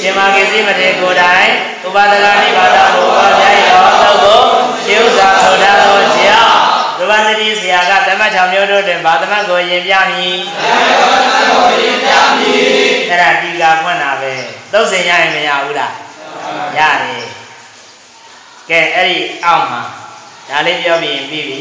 [0.00, 1.48] ရှင်မာကေစီမတေကိုတိုင်
[1.86, 4.38] ဥပါဒကနိဗ္ဗာန်ကိုဘာဗျာယိဘောတုတ်ကို
[4.84, 6.58] ရှင်းဥစွာဆိုထားသောကြောင့်
[6.98, 10.38] ဒုဗန္တိဆရာကသမတ်6မျိုးတို့တွင်ဗာသမတ်ကိုယင်ပြမည်
[13.10, 14.32] အဲ့ဒါတီကာဖွင့်တာပဲ
[14.72, 15.92] သုတ်စင်ရရင်မရဘူးလား
[16.78, 17.37] ရတယ်
[18.70, 19.82] ကဲအဲ့ဒီအောက်မှာ
[20.48, 21.60] ဒါလေးပြောပြီးရင်ပြီးပြီ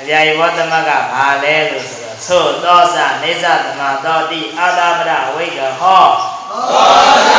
[0.00, 6.04] အဗျာယဘောသမကဘာလဲလို့ဆိုတော့သို့သောစနေသသမသောတိအာတာပရဝိကဟော
[6.50, 7.30] သောစ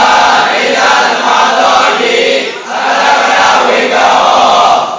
[0.49, 1.27] နေသသမ
[1.59, 2.17] သောတိ
[2.69, 4.89] အာတာပရဝိကဟော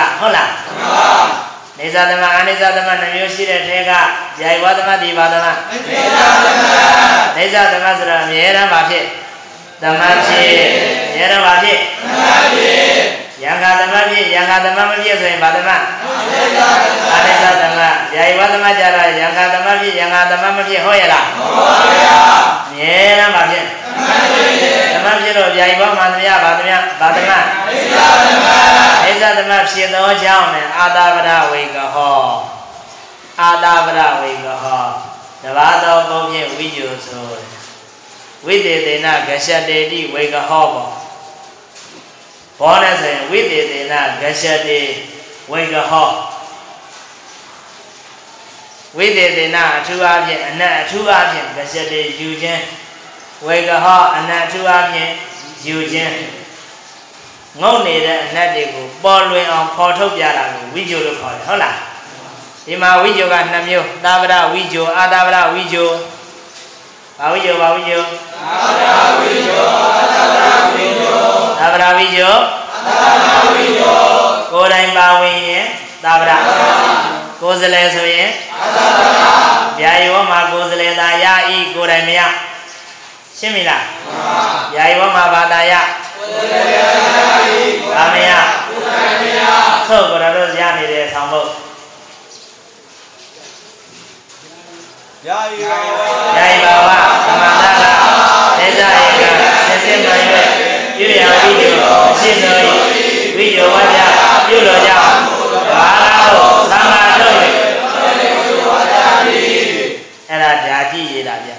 [0.20, 0.50] ဟုတ်လား
[1.78, 3.78] နေဇာသမအနေဇာသမနှမျိုးရှိတဲ့ထဲ
[4.38, 5.46] ကဗျာယဝသမဒီဘာသမ
[7.36, 9.04] နေဇာသမဆိုတော့အမြဲတမ်းပါဖြစ်
[9.82, 10.46] သမဖြစ်
[11.06, 11.78] အမြဲတမ်းပါဖြစ်
[13.42, 15.70] ယံဃာသမဖြစ်ယံဃာသမမဖြစ်ဆိုရင်ဘာသမ
[17.14, 22.16] အနေဇာသမဗျာယဝသမကြတော့ယံဃာသမဖြစ်ယံဃာသမမဖြစ်ဟုတ်ရဲ့လားဟုတ်ပါဗျာ
[22.68, 23.64] အမြဲတမ်းပါဖြစ်
[24.92, 27.30] သမဖြစ်တော့ဗျာယဝမှာသမယဘာသမယဘာသမ
[29.04, 32.59] အိဇာသမဖြစ်သောကြောင့်နဲ့အာတာပရဝေကဟော
[33.40, 34.84] အာတာပရဝေကဟော
[35.42, 37.24] တဘာသောဘုံဖြင့်ဝိညုဆို
[38.46, 40.92] ဝိတေသေနဂရှတေတိဝေကဟောပေါ့
[42.58, 44.80] ဘောနဲ့ဆိုရင်ဝိတေသေနဂရှတေ
[45.52, 46.10] ဝေကဟော
[48.96, 52.62] ဝိတေသေနအထူးအဖြင့်အနတ်အထူးအဖြင့်ဂရှတေယူခြင်း
[53.46, 55.12] ဝေကဟောအနတ်အထူးအဖြင့်
[55.66, 56.14] ယူခြင်း
[57.60, 61.89] ငုံနေတဲ့အနတ်တွေကိုပေါ်လွင်အောင်ဖော်ထုတ်ပြတာကိုဝိဂျိုလို့ခေါ်တယ်ဟုတ်လား
[62.66, 65.90] ဒီမှာဝိဂျိုက2မျိုးသာဝရဝိဂျိုအာသာဝရဝိဂျို
[67.18, 69.62] ဘာဝိဂျိုဘာဝိဂျိုသာဝရဝိဂျို
[71.60, 72.34] အာသာဝရဝိဂျို
[72.86, 73.98] သာဝရဝိဂျိုသာဝရဝိဂျို
[74.52, 75.66] ကိုယ်တိုင်ပါဝင်ရင်
[76.04, 76.32] သာဝရ
[77.40, 78.30] ကိုယ်စလဲဆိုရင်
[78.60, 79.24] အာသာဝရ
[79.78, 82.20] ဗျာယောမှာကိုယ်စလဲသာရဤကိုယ်တိုင်မရ
[83.38, 84.44] ရှင်းပြီလားမှန်ပါ
[84.74, 85.72] ဗျာယောမှာဘာသာရ
[87.94, 88.30] ဘာမရ
[89.88, 91.69] သုတ်ကြတော့ရနေတဲ့ဆောင်းဖို့
[95.26, 96.06] ယာယီပါဝါ
[96.36, 96.88] ယာယီဘာဝ
[97.26, 97.92] သမန္တလာ
[98.58, 99.22] သေဇာယေက
[99.64, 100.22] ဆင်းစင်းမှန်၍
[100.96, 102.70] ပြုရဝိညောအရှိသောဤ
[103.36, 103.98] ဝိညောဝါကြ
[104.46, 105.18] ပြုလို့ကြောင့်
[105.72, 107.36] ဘာလာတို့သံဃာတို့၍
[110.28, 111.52] အဲ့ဒါဓာကြည့်ရတာဗျ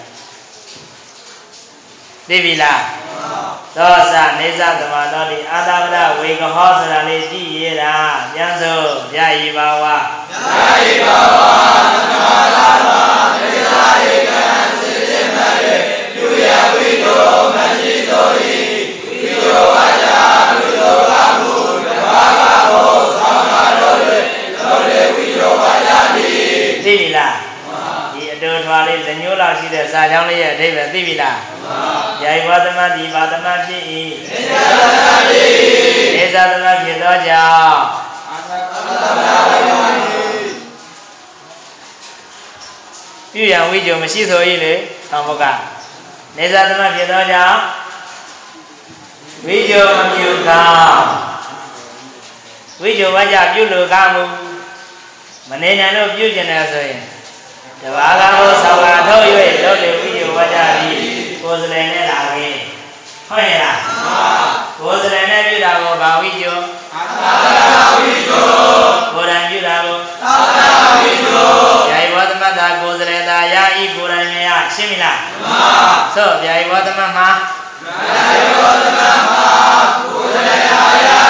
[2.27, 2.81] သိပြီလား
[3.75, 7.95] သောသနေသသမတော်ဒီအာသာဝရဝေကဟောဆိုတာလေးကြည့်ရတာ
[8.33, 9.85] ပြန်စို့ယာယီဘာဝ
[26.85, 27.35] သိပြီလား
[28.13, 31.77] ဒီအတူထွားလေးဇညိုးလောက်ရှိတဲ့စာချောင်းလေးရဲ့အဓိပ္ပာယ်သိပြီလားမှန်ပါ
[32.23, 33.83] ယာယဝသမတိဘာသမဖြစ်၏
[36.15, 37.81] နေသာသမဖြစ်သောကြောင့်
[43.33, 44.73] ပြုရန်ဝိကြုံမရှိဆို၏လေ
[45.09, 45.43] သံဘုက
[46.37, 47.59] နေသာသမဖြစ်သောကြောင့်
[49.45, 51.07] ဝိကြုံမပြုကောင်း
[52.81, 54.23] ဝိကြုံဝါကြပြုလို့ကောင်းမှု
[55.49, 57.01] မနေနိုင်လို့ပြုကျင်တယ်ဆိုရင်
[57.81, 59.21] တဘာကကိုဆောင်းလာထုတ်၍
[59.63, 60.99] လုပ်လေဝိယဝကြပြီး
[61.41, 62.49] ကိုယ်စလဲနဲ့လာပြီ
[63.27, 64.29] ဟုတ်ရဲ့လားမှန်ပါ
[64.79, 66.45] ကိုယ်စလဲနဲ့ပြုတာကိုဘာဝိယ
[66.93, 71.70] အာသာဝိယကိုယ်တိုင်ပြုတာကိုအာသာဝိယယာယဝသ
[72.41, 75.71] မတ္တာကိုယ်စလဲသာယာဤကိုယ်တိုင်မြင်ရရှင်းပြီလားမှန်ပါ
[76.15, 77.29] ဆိုယာယဝသမမှာ
[77.89, 78.23] ယာ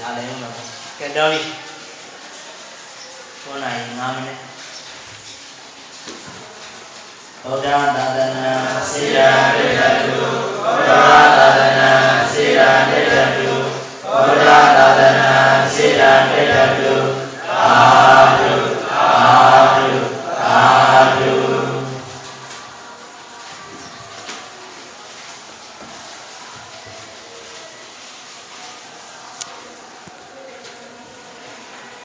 [0.00, 0.52] ရလည်းဦးတော့
[0.98, 1.40] ကဲတော်ပြီ
[3.42, 4.43] 9နိုင်5မိနစ်
[7.46, 8.54] ဘုရားသာသနာ
[8.90, 9.18] စေတ
[9.54, 10.18] သိက်တု
[10.64, 11.33] ဘုရား